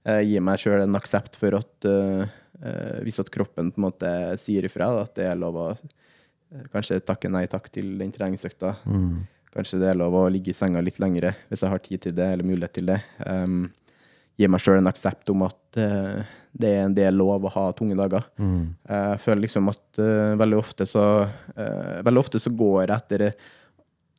Uh, 0.07 0.23
gi 0.23 0.39
meg 0.41 0.63
sjøl 0.63 0.85
en 0.85 0.99
aksept 0.99 1.35
for 1.41 1.59
at 1.59 1.91
uh, 1.91 2.23
hvis 3.03 3.19
at 3.23 3.33
kroppen 3.35 3.75
på 3.75 3.81
en 3.81 3.89
måte 3.89 4.15
sier 4.39 4.67
ifra, 4.69 4.93
da, 4.95 5.05
at 5.09 5.19
det 5.19 5.27
er 5.27 5.43
lov 5.43 5.59
å 5.59 5.69
kanskje 6.71 6.99
takke 7.07 7.31
nei 7.31 7.47
takk 7.51 7.71
til 7.73 7.95
den 7.99 8.11
treningsøkta. 8.15 8.75
Kanskje 9.55 9.81
det 9.83 9.91
er 9.91 9.99
lov 9.99 10.15
å 10.15 10.29
ligge 10.31 10.53
i 10.53 10.57
senga 10.57 10.83
litt 10.85 11.01
lengre 11.03 11.35
hvis 11.51 11.65
jeg 11.65 11.73
har 11.73 11.83
tid 11.83 12.03
til 12.05 12.17
det, 12.17 12.29
eller 12.35 12.47
mulighet 12.47 12.77
til 12.79 12.91
det. 12.93 13.01
Um, 13.27 13.65
gi 14.39 14.49
meg 14.49 14.63
sjøl 14.63 14.79
en 14.79 14.91
aksept 14.91 15.33
om 15.33 15.43
at 15.45 15.81
uh, 15.81 16.21
det, 16.53 16.71
er, 16.71 16.93
det 16.95 17.07
er 17.09 17.17
lov 17.17 17.45
å 17.45 17.55
ha 17.57 17.65
tunge 17.77 17.99
dager. 17.99 18.29
Mm. 18.41 18.77
Jeg 18.89 19.23
føler 19.25 19.45
liksom 19.45 19.73
at 19.73 20.03
uh, 20.03 20.37
veldig 20.41 20.61
ofte 20.61 20.87
så 20.89 21.07
uh, 21.27 21.97
Veldig 22.07 22.23
ofte 22.23 22.43
så 22.43 22.53
går 22.55 22.85
jeg 22.85 22.95
etter 22.97 23.27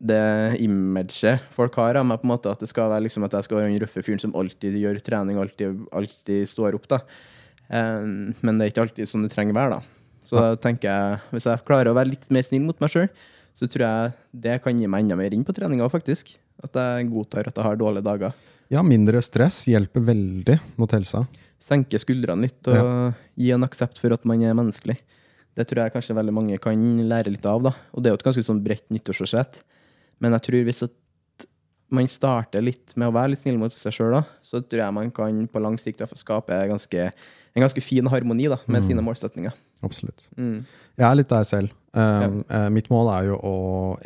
det, 0.01 0.21
imaget 0.57 1.43
folk 1.53 1.75
har 1.77 1.99
av 1.99 2.05
meg, 2.09 2.19
på 2.21 2.25
en 2.25 2.31
måte, 2.33 2.51
at 2.51 2.61
det 2.61 2.69
skal 2.71 2.89
være 2.89 3.05
liksom 3.05 3.27
at 3.27 3.35
jeg 3.37 3.45
skal 3.45 3.59
være 3.59 3.69
den 3.69 3.81
røffe 3.83 4.01
fyren 4.01 4.21
som 4.23 4.33
alltid 4.37 4.79
gjør 4.81 4.97
trening, 5.05 5.37
alltid, 5.37 5.83
alltid 5.93 6.49
står 6.49 6.77
opp. 6.77 6.87
da. 6.89 7.03
Um, 7.69 8.31
men 8.41 8.57
det 8.57 8.65
er 8.65 8.73
ikke 8.73 8.87
alltid 8.87 9.09
sånn 9.09 9.27
det 9.27 9.31
trenger 9.35 9.55
være. 9.55 9.77
da. 9.77 10.01
Så 10.25 10.37
da 10.37 10.55
tenker 10.61 10.89
jeg, 10.89 11.21
hvis 11.33 11.47
jeg 11.49 11.63
klarer 11.67 11.91
å 11.91 11.97
være 11.97 12.13
litt 12.13 12.27
mer 12.33 12.45
snill 12.45 12.65
mot 12.65 12.81
meg 12.81 12.93
sjøl, 12.93 13.07
så 13.57 13.67
tror 13.69 13.85
jeg 13.85 14.13
det 14.45 14.57
kan 14.63 14.77
gi 14.77 14.89
meg 14.89 15.05
enda 15.05 15.17
mer 15.19 15.35
inn 15.35 15.45
på 15.47 15.55
treninga, 15.55 15.89
faktisk. 15.91 16.33
At 16.61 16.77
jeg 16.77 17.09
godtar 17.11 17.49
at 17.49 17.57
jeg 17.57 17.65
har 17.65 17.79
dårlige 17.79 18.05
dager. 18.05 18.35
Ja, 18.71 18.83
mindre 18.85 19.19
stress 19.25 19.65
hjelper 19.67 20.03
veldig 20.07 20.57
mot 20.79 20.91
helsa. 20.95 21.25
senke 21.61 21.99
skuldrene 22.01 22.47
litt 22.47 22.67
og 22.71 23.17
gi 23.37 23.51
en 23.53 23.65
aksept 23.67 23.99
for 24.01 24.15
at 24.15 24.23
man 24.25 24.41
er 24.41 24.55
menneskelig. 24.57 24.95
Det 25.57 25.67
tror 25.67 25.83
jeg 25.83 25.93
kanskje 25.93 26.15
veldig 26.15 26.33
mange 26.33 26.57
kan 26.63 26.79
lære 27.09 27.33
litt 27.33 27.45
av. 27.45 27.61
da. 27.67 27.73
Og 27.91 28.01
det 28.01 28.09
er 28.09 28.15
jo 28.15 28.19
et 28.21 28.27
ganske 28.29 28.45
sånn 28.47 28.63
bredt 28.63 28.87
nyttårsforsett. 28.89 29.61
Men 30.23 30.33
jeg 30.37 30.45
tror 30.47 30.65
hvis 30.69 30.83
at 30.87 30.95
man 31.91 32.07
starter 32.07 32.63
litt 32.63 32.95
med 32.95 33.11
å 33.11 33.15
være 33.15 33.33
litt 33.33 33.41
snill 33.41 33.59
mot 33.59 33.73
seg 33.75 33.93
sjøl, 33.93 34.21
så 34.41 34.61
tror 34.63 34.85
jeg 34.85 34.95
man 34.95 35.11
kan 35.11 35.43
på 35.51 35.61
lang 35.61 35.75
sikt 35.81 36.01
skape 36.15 36.61
ganske, 36.71 37.09
en 37.11 37.65
ganske 37.65 37.83
fin 37.83 38.07
harmoni 38.07 38.47
da, 38.47 38.61
med 38.71 38.87
sine 38.87 39.03
målsetninger. 39.03 39.51
Absolutt. 39.85 40.27
Mm. 40.37 40.63
Jeg 40.99 41.07
er 41.07 41.17
litt 41.17 41.31
der 41.31 41.45
selv. 41.47 41.77
Um, 41.91 42.37
ja. 42.47 42.69
mitt 42.71 42.87
mål 42.87 43.09
er 43.11 43.25
jo 43.27 43.35
å 43.43 43.55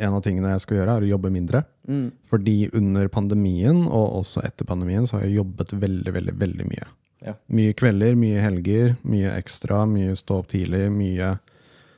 En 0.02 0.16
av 0.16 0.22
tingene 0.24 0.50
jeg 0.56 0.64
skal 0.64 0.80
gjøre, 0.80 0.96
er 0.96 1.04
å 1.06 1.10
jobbe 1.12 1.30
mindre. 1.30 1.62
Mm. 1.86 2.08
Fordi 2.30 2.56
under 2.74 3.10
pandemien, 3.12 3.84
og 3.86 4.20
også 4.22 4.42
etter 4.46 4.68
pandemien, 4.68 5.06
så 5.06 5.18
har 5.18 5.26
jeg 5.26 5.38
jobbet 5.38 5.76
veldig, 5.76 6.14
veldig, 6.16 6.34
veldig 6.40 6.66
mye. 6.72 6.88
Ja. 7.26 7.36
Mye 7.48 7.76
kvelder, 7.76 8.16
mye 8.18 8.42
helger, 8.42 8.96
mye 9.06 9.32
ekstra, 9.38 9.84
mye 9.88 10.16
stå 10.18 10.42
opp 10.42 10.50
tidlig, 10.52 10.88
mye 10.92 11.36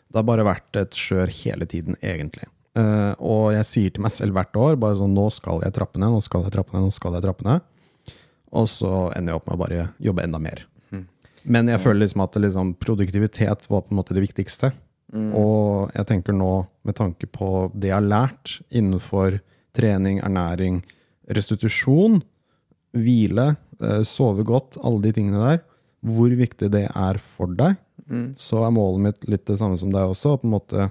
Det 0.08 0.16
har 0.16 0.24
bare 0.24 0.46
vært 0.46 0.76
et 0.80 0.94
skjør 0.96 1.32
hele 1.42 1.66
tiden, 1.68 1.98
egentlig. 2.00 2.48
Uh, 2.78 3.12
og 3.18 3.50
jeg 3.56 3.66
sier 3.66 3.92
til 3.92 4.04
meg 4.04 4.12
selv 4.14 4.36
hvert 4.36 4.54
år 4.60 4.76
bare 4.78 4.94
sånn 5.00 5.14
Nå 5.16 5.24
skal 5.34 5.64
jeg 5.64 5.74
trappe 5.74 5.98
ned, 5.98 6.12
nå 6.14 6.20
skal 6.22 6.44
jeg 6.46 6.52
trappe 6.54 6.76
ned, 6.76 6.86
nå 6.86 6.94
skal 6.94 7.16
jeg 7.16 7.24
trappe 7.24 7.46
ned. 7.48 7.64
Og 8.56 8.68
så 8.70 8.92
ender 9.16 9.34
jeg 9.34 9.40
opp 9.40 9.48
med 9.48 9.56
å 9.58 9.62
bare 9.64 9.86
jobbe 10.00 10.24
enda 10.24 10.40
mer. 10.40 10.62
Men 11.44 11.70
jeg 11.70 11.80
føler 11.82 12.02
liksom 12.04 12.24
at 12.24 12.36
liksom, 12.40 12.74
produktivitet 12.80 13.68
var 13.70 13.84
på 13.84 13.92
en 13.92 14.00
måte 14.00 14.16
det 14.16 14.24
viktigste. 14.24 14.72
Og 15.36 15.94
jeg 15.96 16.08
tenker 16.10 16.36
nå, 16.36 16.66
med 16.84 16.96
tanke 16.98 17.28
på 17.32 17.68
det 17.74 17.92
jeg 17.92 17.96
har 17.96 18.04
lært 18.04 18.58
innenfor 18.68 19.38
trening, 19.76 20.20
ernæring, 20.24 20.82
restitusjon, 21.32 22.20
hvile, 22.96 23.50
eh, 23.80 24.02
sove 24.04 24.44
godt, 24.44 24.78
alle 24.82 25.06
de 25.06 25.12
tingene 25.16 25.40
der, 25.44 25.62
hvor 26.04 26.30
viktig 26.30 26.70
det 26.72 26.86
er 26.88 27.18
for 27.22 27.54
deg, 27.58 27.78
så 28.38 28.62
er 28.64 28.74
målet 28.74 29.04
mitt 29.04 29.28
litt 29.28 29.46
det 29.48 29.58
samme 29.60 29.78
som 29.80 29.90
deg 29.92 30.12
også. 30.12 30.38
på 30.40 30.46
en 30.46 30.54
måte 30.54 30.90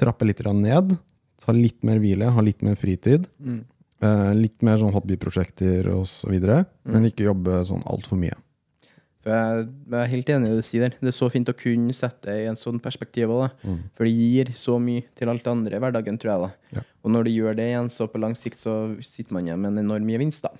trappe 0.00 0.24
litt 0.24 0.40
ned, 0.40 0.96
ta 1.42 1.52
litt 1.52 1.82
mer 1.82 1.98
hvile, 1.98 2.30
ha 2.32 2.40
litt 2.40 2.62
mer 2.62 2.76
fritid. 2.76 3.28
Mm. 3.38 3.64
litt 4.34 4.62
mer 4.66 4.80
sånn 4.80 4.90
hobbyprosjekter 4.90 5.86
osv., 5.94 6.32
men 6.90 7.04
ikke 7.06 7.28
jobbe 7.28 7.60
sånn 7.62 7.84
altfor 7.86 8.18
mye. 8.18 8.34
For 9.22 9.30
jeg, 9.30 9.66
jeg 9.92 9.98
er 10.00 10.10
helt 10.10 10.30
enig 10.34 10.48
i 10.48 10.52
det 10.52 10.62
du 10.64 10.66
sier 10.66 10.84
der. 10.86 10.96
Det 10.98 11.12
er 11.12 11.14
så 11.14 11.28
fint 11.30 11.50
å 11.50 11.54
kunne 11.54 11.94
sette 11.94 12.26
det 12.26 12.40
i 12.42 12.48
en 12.50 12.58
sånn 12.58 12.80
perspektiv 12.82 13.30
også, 13.30 13.54
mm. 13.62 13.78
For 13.94 14.08
det 14.08 14.12
gir 14.16 14.50
så 14.58 14.78
mye 14.82 15.04
til 15.18 15.30
alt 15.30 15.44
det 15.44 15.52
andre 15.52 15.78
i 15.78 15.82
hverdagen, 15.84 16.18
tror 16.18 16.32
jeg. 16.32 16.50
Ja. 16.78 16.84
Og 17.06 17.14
når 17.14 17.28
du 17.28 17.32
gjør 17.36 17.56
det 17.58 17.68
igjen, 17.70 17.90
så 17.92 18.08
på 18.10 18.20
lang 18.22 18.34
sikt 18.38 18.58
så 18.58 18.76
sitter 19.04 19.38
man 19.38 19.46
igjen 19.46 19.62
med 19.62 19.74
en 19.74 19.84
enorm 19.84 20.10
gevinst. 20.10 20.48
da. 20.48 20.52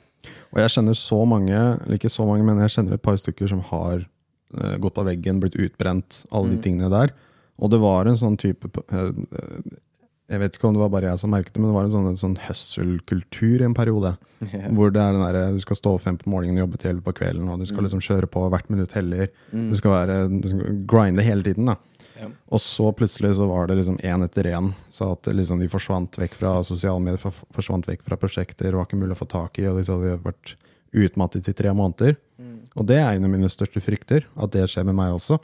Og 0.52 0.62
jeg 0.62 0.74
kjenner 0.76 0.98
så 0.98 1.18
mange, 1.26 1.58
eller 1.58 1.98
ikke 1.98 2.12
så 2.12 2.26
mange, 2.28 2.46
men 2.46 2.62
jeg 2.62 2.76
kjenner 2.76 2.98
et 2.98 3.04
par 3.04 3.18
stykker 3.18 3.50
som 3.50 3.62
har 3.72 4.04
eh, 4.04 4.76
gått 4.82 4.96
på 4.98 5.06
veggen, 5.06 5.42
blitt 5.42 5.58
utbrent, 5.58 6.22
alle 6.30 6.54
de 6.54 6.60
tingene 6.62 6.92
der. 6.92 7.14
Og 7.62 7.72
det 7.72 7.80
var 7.82 8.06
en 8.06 8.18
sånn 8.18 8.38
type 8.40 8.70
eh, 8.84 9.10
eh, 9.10 9.80
Jeg 10.32 10.40
vet 10.40 10.54
ikke 10.56 10.68
om 10.70 10.74
det 10.76 10.80
var 10.80 10.88
bare 10.94 11.10
jeg 11.12 11.20
som 11.20 11.30
merket 11.34 11.52
det, 11.52 11.60
men 11.60 11.68
det 11.68 11.76
var 11.76 11.84
en 11.84 11.92
sånn, 11.92 12.06
en 12.08 12.16
sånn 12.20 12.36
hustle-kultur 12.46 13.60
i 13.60 13.66
en 13.68 13.74
periode. 13.76 14.14
Hvor 14.72 14.90
det 14.94 15.00
er 15.02 15.12
den 15.12 15.22
der, 15.26 15.52
du 15.52 15.60
skal 15.62 15.76
stå 15.78 15.92
opp 15.98 16.02
fem 16.06 16.16
på 16.18 16.30
morgenen 16.32 16.56
og 16.58 16.64
jobbe 16.66 16.80
til 16.80 16.90
elleve 16.92 17.04
på 17.10 17.14
kvelden, 17.20 17.48
og 17.52 17.60
du 17.60 17.66
skal 17.68 17.84
liksom 17.84 18.00
kjøre 18.02 18.28
på 18.32 18.46
hvert 18.50 18.70
minutt 18.72 18.94
heller. 18.96 19.28
Du 19.52 19.74
skal 19.78 19.92
være, 19.94 20.16
du 20.40 20.48
skal 20.48 20.78
grinde 20.88 21.22
hele 21.26 21.44
tiden. 21.46 21.68
da. 21.68 21.76
Yeah. 22.16 22.32
Og 22.54 22.60
så 22.64 22.88
plutselig 22.96 23.34
så 23.38 23.46
var 23.48 23.66
det 23.68 23.76
liksom 23.80 23.98
én 24.04 24.24
etter 24.24 24.44
én. 24.52 24.72
Så 24.92 25.12
at 25.12 25.28
liksom 25.34 25.60
de 25.60 25.68
forsvant 25.68 26.16
vekk 26.20 26.34
fra 26.38 26.62
sosiale 26.62 27.00
medier, 27.02 27.18
for- 27.20 27.44
forsvant 27.52 27.86
vekk 27.88 28.02
fra 28.06 28.16
prosjekter, 28.16 28.72
var 28.72 28.86
ikke 28.86 29.00
mulig 29.00 29.16
å 29.16 29.20
få 29.22 29.28
tak 29.28 29.58
i, 29.58 29.66
og 29.66 29.80
de 29.80 29.92
hadde 29.92 30.18
vært 30.24 30.54
utmattet 30.92 31.48
i 31.48 31.52
tre 31.56 31.72
måneder. 31.72 32.16
Og 32.76 32.86
det 32.88 32.96
er 33.00 33.14
en 33.16 33.24
av 33.24 33.30
mine 33.30 33.48
største 33.52 33.80
frykter, 33.84 34.24
at 34.36 34.50
det 34.52 34.64
skjer 34.68 34.84
med 34.88 34.94
meg 34.96 35.12
også. 35.12 35.38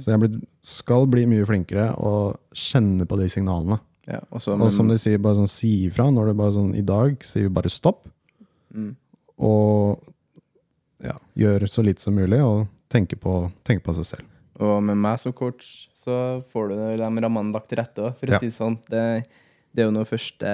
Så 0.00 0.06
jeg 0.12 0.20
blir, 0.20 0.36
skal 0.62 1.06
bli 1.10 1.24
mye 1.26 1.44
flinkere 1.44 1.90
og 1.98 2.38
kjenne 2.54 3.04
på 3.08 3.18
de 3.20 3.26
signalene. 3.28 3.80
Ja, 4.06 4.20
også, 4.30 4.54
Og 4.60 4.70
som 4.72 4.88
de 4.88 4.98
sier, 5.00 5.18
bare 5.18 5.38
sånn 5.38 5.48
si 5.48 5.86
ifra. 5.88 6.10
Når 6.12 6.26
det 6.32 6.36
bare 6.36 6.52
sånn 6.52 6.74
I 6.76 6.82
dag 6.84 7.22
sier 7.24 7.46
vi 7.48 7.54
bare 7.56 7.70
stopp. 7.72 8.04
Og 9.40 10.02
ja, 11.04 11.16
gjør 11.38 11.66
så 11.70 11.82
lite 11.84 12.02
som 12.04 12.14
mulig, 12.16 12.40
og 12.44 12.66
tenke 12.92 13.16
på, 13.20 13.50
tenke 13.66 13.84
på 13.86 13.94
seg 13.98 14.06
selv. 14.12 14.28
Og 14.62 14.76
med 14.86 14.96
meg 15.02 15.18
som 15.18 15.32
coach, 15.34 15.88
så 15.98 16.40
får 16.52 16.68
du 16.70 16.74
de 16.76 16.98
rammene 17.02 17.50
lagt 17.54 17.68
til 17.72 17.80
rette 17.80 18.04
òg, 18.04 18.14
for 18.20 18.26
å 18.30 18.36
Ja. 18.36 18.38
si 18.38 18.46
det 18.52 18.54
sånn. 18.54 18.76
Det, 18.88 19.26
det 19.74 19.82
er 19.82 19.88
jo 19.88 19.94
noe 19.96 20.04
første, 20.06 20.46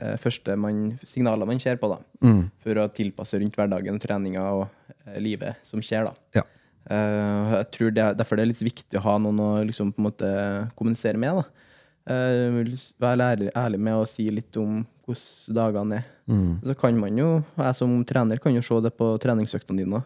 eh, 0.00 0.16
første 0.20 0.56
man, 0.58 0.98
signaler 1.04 1.46
man 1.48 1.58
ser 1.58 1.76
på, 1.80 1.88
da. 1.88 1.98
Mm. 2.22 2.50
For 2.60 2.74
å 2.74 2.88
tilpasse 2.92 3.40
rundt 3.40 3.56
hverdagen, 3.56 3.98
treninga 3.98 4.42
og 4.52 4.68
eh, 5.06 5.18
livet 5.20 5.56
som 5.64 5.80
skjer, 5.80 6.04
da. 6.10 6.14
Ja. 6.34 6.42
Uh, 6.90 7.58
jeg 7.58 7.70
tror 7.72 7.90
det, 7.92 8.00
er- 8.02 8.14
Derfor 8.16 8.36
det 8.36 8.42
er 8.46 8.52
litt 8.52 8.62
viktig 8.64 8.96
å 8.96 9.02
ha 9.04 9.18
noen 9.18 9.38
å 9.44 9.48
liksom 9.66 9.90
på 9.92 9.98
en 10.00 10.06
måte 10.10 10.70
kommunisere 10.74 11.18
med. 11.20 11.34
da. 11.36 11.44
Vil 12.08 12.70
være 13.00 13.32
ærlig, 13.34 13.50
ærlig 13.56 13.80
med 13.80 13.98
å 14.00 14.06
si 14.08 14.28
litt 14.32 14.56
om 14.60 14.84
hvordan 15.08 15.56
dagene 15.56 15.98
er. 16.02 16.06
Mm. 16.28 16.58
Så 16.64 16.74
kan 16.78 16.98
man 17.00 17.16
jo, 17.20 17.28
jeg 17.56 17.74
som 17.78 17.92
trener 18.08 18.40
kan 18.42 18.54
jo 18.56 18.62
se 18.64 18.80
det 18.84 18.92
på 18.96 19.10
treningsøktene 19.22 19.80
dine. 19.84 20.02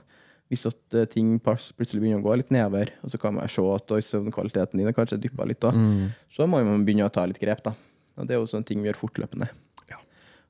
Hvis 0.52 0.66
at 0.68 0.94
eh, 0.98 1.06
ting 1.08 1.38
plutselig 1.40 2.02
begynner 2.02 2.20
å 2.20 2.26
gå 2.26 2.34
litt 2.36 2.50
nedover, 2.52 2.90
og 3.02 3.10
så 3.10 3.18
kan 3.18 3.34
man 3.38 3.48
se 3.48 3.62
at 3.72 3.88
søvnkvaliteten 4.04 4.78
din 4.78 4.90
er 4.90 4.94
kanskje 4.96 5.18
dyppa 5.22 5.46
litt, 5.48 5.62
da. 5.64 5.72
så 6.30 6.46
må 6.46 6.60
man 6.66 6.84
begynne 6.84 7.06
å 7.08 7.12
ta 7.14 7.24
litt 7.26 7.40
grep. 7.40 7.62
da. 7.64 7.72
Og 8.18 8.26
Det 8.28 8.36
er 8.36 8.40
jo 8.42 8.50
sånne 8.50 8.68
ting 8.68 8.82
vi 8.82 8.90
gjør 8.90 9.00
fortløpende. 9.00 9.48
Ja. 9.88 9.96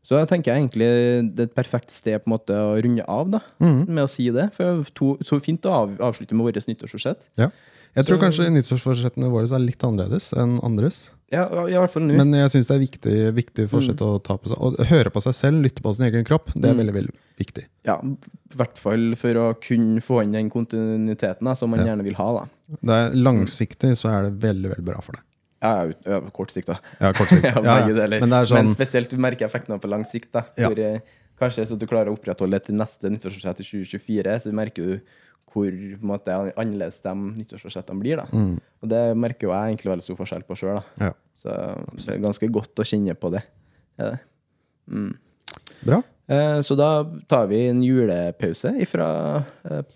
Så 0.03 0.19
jeg 0.19 0.29
tenker 0.33 0.57
egentlig 0.57 0.89
det 1.31 1.45
er 1.45 1.51
et 1.53 1.55
perfekt 1.55 1.95
sted 1.95 2.19
på 2.25 2.27
en 2.29 2.35
måte 2.35 2.57
å 2.59 2.75
runde 2.83 3.07
av 3.07 3.31
da, 3.37 3.41
med 3.63 4.03
å 4.03 4.11
si 4.11 4.27
det. 4.35 4.49
For 4.57 4.83
to, 4.93 5.15
Så 5.23 5.39
fint 5.41 5.63
å 5.71 5.77
av, 5.85 5.95
avslutte 6.11 6.35
med 6.35 6.51
vårt 6.51 6.67
nyttårsforsett. 6.67 7.29
Ja. 7.39 7.53
Jeg 7.95 8.07
tror 8.09 8.19
Så- 8.19 8.23
kanskje 8.25 8.51
nyttårsforsettene 8.51 9.31
våre 9.31 9.45
er 9.47 9.63
litt 9.63 9.79
annerledes 9.85 10.33
enn 10.35 10.59
andres. 10.65 11.13
Ja, 11.33 11.47
i 11.67 11.73
hvert 11.73 11.91
fall 11.95 12.03
nå. 12.05 12.15
Men 12.21 12.35
jeg 12.37 12.51
syns 12.53 12.67
det 12.69 12.75
er 12.77 12.83
viktig, 12.83 13.15
viktig 13.39 13.65
forsett 13.73 14.03
å 14.05 14.11
ta 14.23 14.37
på 14.37 14.51
seg. 14.53 14.59
Og 14.61 14.77
høre 14.91 15.09
på 15.15 15.23
seg 15.25 15.33
selv, 15.39 15.63
lytte 15.65 15.81
på 15.85 15.95
sin 15.97 16.07
egen 16.11 16.27
kropp. 16.29 16.53
Det 16.53 16.69
er 16.69 16.75
Mm. 16.75 16.81
veldig, 16.83 16.95
veldig 16.99 17.15
viktig. 17.41 17.65
Ja, 17.89 17.97
i 18.05 18.57
hvert 18.57 18.77
fall 18.79 19.15
for 19.17 19.33
å 19.41 19.47
kunne 19.61 20.01
få 20.05 20.23
inn 20.23 20.33
den 20.37 20.51
kontinuiteten 20.51 21.41
da, 21.49 21.55
som 21.55 21.71
man 21.71 21.81
Ja. 21.81 21.87
gjerne 21.95 22.05
vil 22.05 22.15
ha. 22.21 22.29
da. 22.41 22.77
Det 22.83 22.91
er 22.99 23.17
langsiktig 23.17 23.97
så 23.97 24.11
er 24.13 24.29
det 24.31 24.39
veldig, 24.41 24.69
veldig 24.77 24.85
bra 24.85 25.01
for 25.01 25.13
deg. 25.13 25.23
Ja, 25.63 25.93
ja, 26.07 26.21
kort 26.35 26.51
sikt, 26.51 26.67
da. 26.67 26.79
Ja, 27.01 27.13
kort 27.13 27.29
sikt. 27.29 27.43
ja, 27.45 27.87
Ja. 27.89 28.07
Men 28.21 28.31
sånn 28.45 28.75
spesielt 28.75 29.09
du 29.09 29.17
merker 29.17 29.47
effekten 29.47 29.73
av 29.73 29.81
på 29.81 29.89
lang 29.89 30.05
sikt. 30.05 30.33
da. 30.33 30.43
For, 30.43 30.79
eh, 30.79 31.01
kanskje 31.41 31.65
så 31.67 31.79
du 31.79 31.87
klarer 31.87 32.09
å 32.09 32.17
opprettholde 32.19 32.51
det 32.59 32.65
til 32.67 32.75
neste 32.77 33.09
nyttårsforsett 33.09 33.61
i 33.61 33.65
2024, 33.65 34.37
så 34.43 34.53
merker 34.53 34.85
du 34.85 35.01
hvor 35.53 35.71
måte, 36.01 36.33
annerledes 36.57 37.01
de 37.03 37.13
nyttårsforsettene 37.15 38.01
blir. 38.01 38.17
da. 38.17 38.25
Mm. 38.33 38.59
Og 38.83 38.89
det 38.89 39.17
merker 39.17 39.49
jo 39.49 39.51
jeg 39.53 39.77
egentlig 39.77 39.91
veldig 39.93 40.03
stor 40.03 40.17
forskjell 40.17 40.45
på 40.49 40.57
sjøl. 40.57 40.83
Ja. 40.99 41.13
Så 41.43 42.07
det 42.07 42.15
er 42.17 42.23
ganske 42.23 42.49
godt 42.55 42.79
å 42.79 42.87
kjenne 42.87 43.15
på 43.19 43.31
det. 43.35 43.43
Er 43.99 44.13
det. 44.15 44.21
Bra. 45.83 45.99
Eh, 46.31 46.61
Så 46.63 46.77
da 46.79 47.03
tar 47.29 47.49
vi 47.51 47.65
en 47.69 47.83
julepause 47.83 48.71
fra 48.87 49.09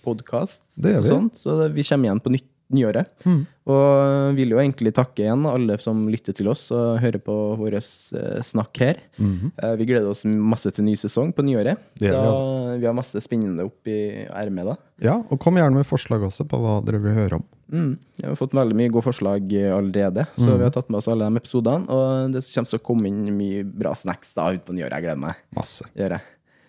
podkast. 0.04 0.76
Det 0.82 0.96
gjør 0.96 1.02
vi. 1.04 1.08
Sånn, 1.12 1.30
så 1.38 1.56
vi 1.72 1.84
kommer 1.86 2.08
igjen 2.10 2.22
på 2.24 2.32
nytt, 2.34 2.50
nyåret. 2.74 3.06
Mm. 3.24 3.46
Og 3.70 4.34
vil 4.38 4.50
jo 4.54 4.58
egentlig 4.58 4.92
takke 4.94 5.22
igjen 5.24 5.44
alle 5.46 5.76
som 5.82 6.04
lytter 6.10 6.34
til 6.34 6.48
oss 6.50 6.64
og 6.74 6.98
hører 7.02 7.20
på 7.22 7.34
vår 7.60 7.76
eh, 7.78 8.42
snakk 8.46 8.80
her. 8.82 9.00
Eh, 9.20 9.74
Vi 9.78 9.86
gleder 9.86 10.08
oss 10.10 10.24
masse 10.26 10.70
til 10.74 10.84
ny 10.86 10.94
sesong 10.98 11.32
på 11.34 11.44
nyåret. 11.46 11.78
Det 11.98 12.10
Det 12.10 12.14
altså. 12.16 12.78
vi 12.80 12.86
har 12.86 12.94
masse 12.94 13.22
spennende 13.22 13.64
opp 13.66 13.86
i 13.90 14.26
ermet 14.30 14.66
da. 14.66 14.76
Ja, 15.02 15.16
og 15.30 15.38
kom 15.42 15.54
gjerne 15.58 15.74
med 15.78 15.86
forslag 15.86 16.22
også 16.26 16.46
på 16.48 16.58
hva 16.62 16.80
dere 16.84 16.98
vil 17.02 17.14
høre 17.14 17.38
om. 17.40 17.44
Mm. 17.72 17.98
Vi 18.20 18.26
har 18.26 18.36
fått 18.38 18.54
veldig 18.54 18.76
mye 18.78 18.90
gode 18.94 19.04
forslag 19.04 19.42
allerede, 19.74 20.26
så 20.38 20.46
Mhm. 20.54 20.58
vi 20.58 20.62
har 20.64 20.70
tatt 20.70 20.88
med 20.90 20.98
oss 20.98 21.08
alle 21.08 21.26
de 21.28 21.36
episodene. 21.40 21.88
Og 21.90 22.32
det 22.32 22.42
kommer 22.54 22.70
til 22.70 22.78
å 22.78 22.82
komme 22.82 23.06
inn 23.06 23.36
mye 23.36 23.64
bra 23.64 23.92
snacks 23.94 24.34
da 24.34 24.50
ut 24.52 24.64
på 24.64 24.72
nyåret. 24.74 24.92
Jeg 24.94 25.02
gleder 25.02 25.18
meg. 25.18 25.34
Masse. 25.54 25.82
gjør 25.96 26.10
jeg. 26.18 26.20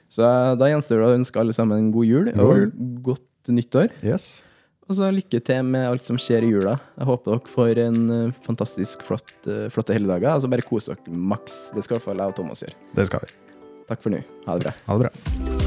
Så 0.10 0.24
eh, 0.24 0.56
da 0.56 0.66
gjenstår 0.66 0.98
det 1.02 1.08
å 1.10 1.18
ønske 1.20 1.40
alle 1.40 1.54
sammen 1.54 1.78
en 1.78 1.92
god 1.92 2.06
jul 2.06 2.32
God 2.32 2.40
og 2.40 3.04
godt 3.04 3.50
nyttår. 3.50 3.90
Yes. 4.04 4.44
Og 4.88 4.96
så 4.96 5.10
lykke 5.12 5.42
til 5.44 5.68
med 5.68 5.84
alt 5.90 6.06
som 6.08 6.20
skjer 6.22 6.48
i 6.48 6.52
jula. 6.54 6.78
Jeg 6.96 7.10
håper 7.10 7.36
dere 7.36 7.52
får 7.52 7.82
en 7.84 8.02
eh, 8.16 8.42
fantastisk 8.46 9.04
flott, 9.08 9.36
eh, 9.44 9.68
flotte 9.74 9.96
helligdager. 9.98 10.32
Altså 10.32 10.52
bare 10.52 10.64
kos 10.68 10.88
dere 10.88 11.12
maks. 11.12 11.60
Det 11.76 11.84
skal 11.84 11.98
i 11.98 12.00
hvert 12.00 12.08
fall 12.08 12.24
jeg 12.24 12.36
og 12.36 12.40
Thomas 12.40 12.64
gjøre. 12.64 12.78
Det 12.96 13.10
skal 13.12 13.28
vi. 13.28 13.34
Takk 13.92 14.04
for 14.04 14.16
nå. 14.16 14.24
Ha 14.48 14.60
det 14.60 14.70
bra. 14.70 14.78
Ha 14.88 15.00
det 15.02 15.10
bra. 15.10 15.67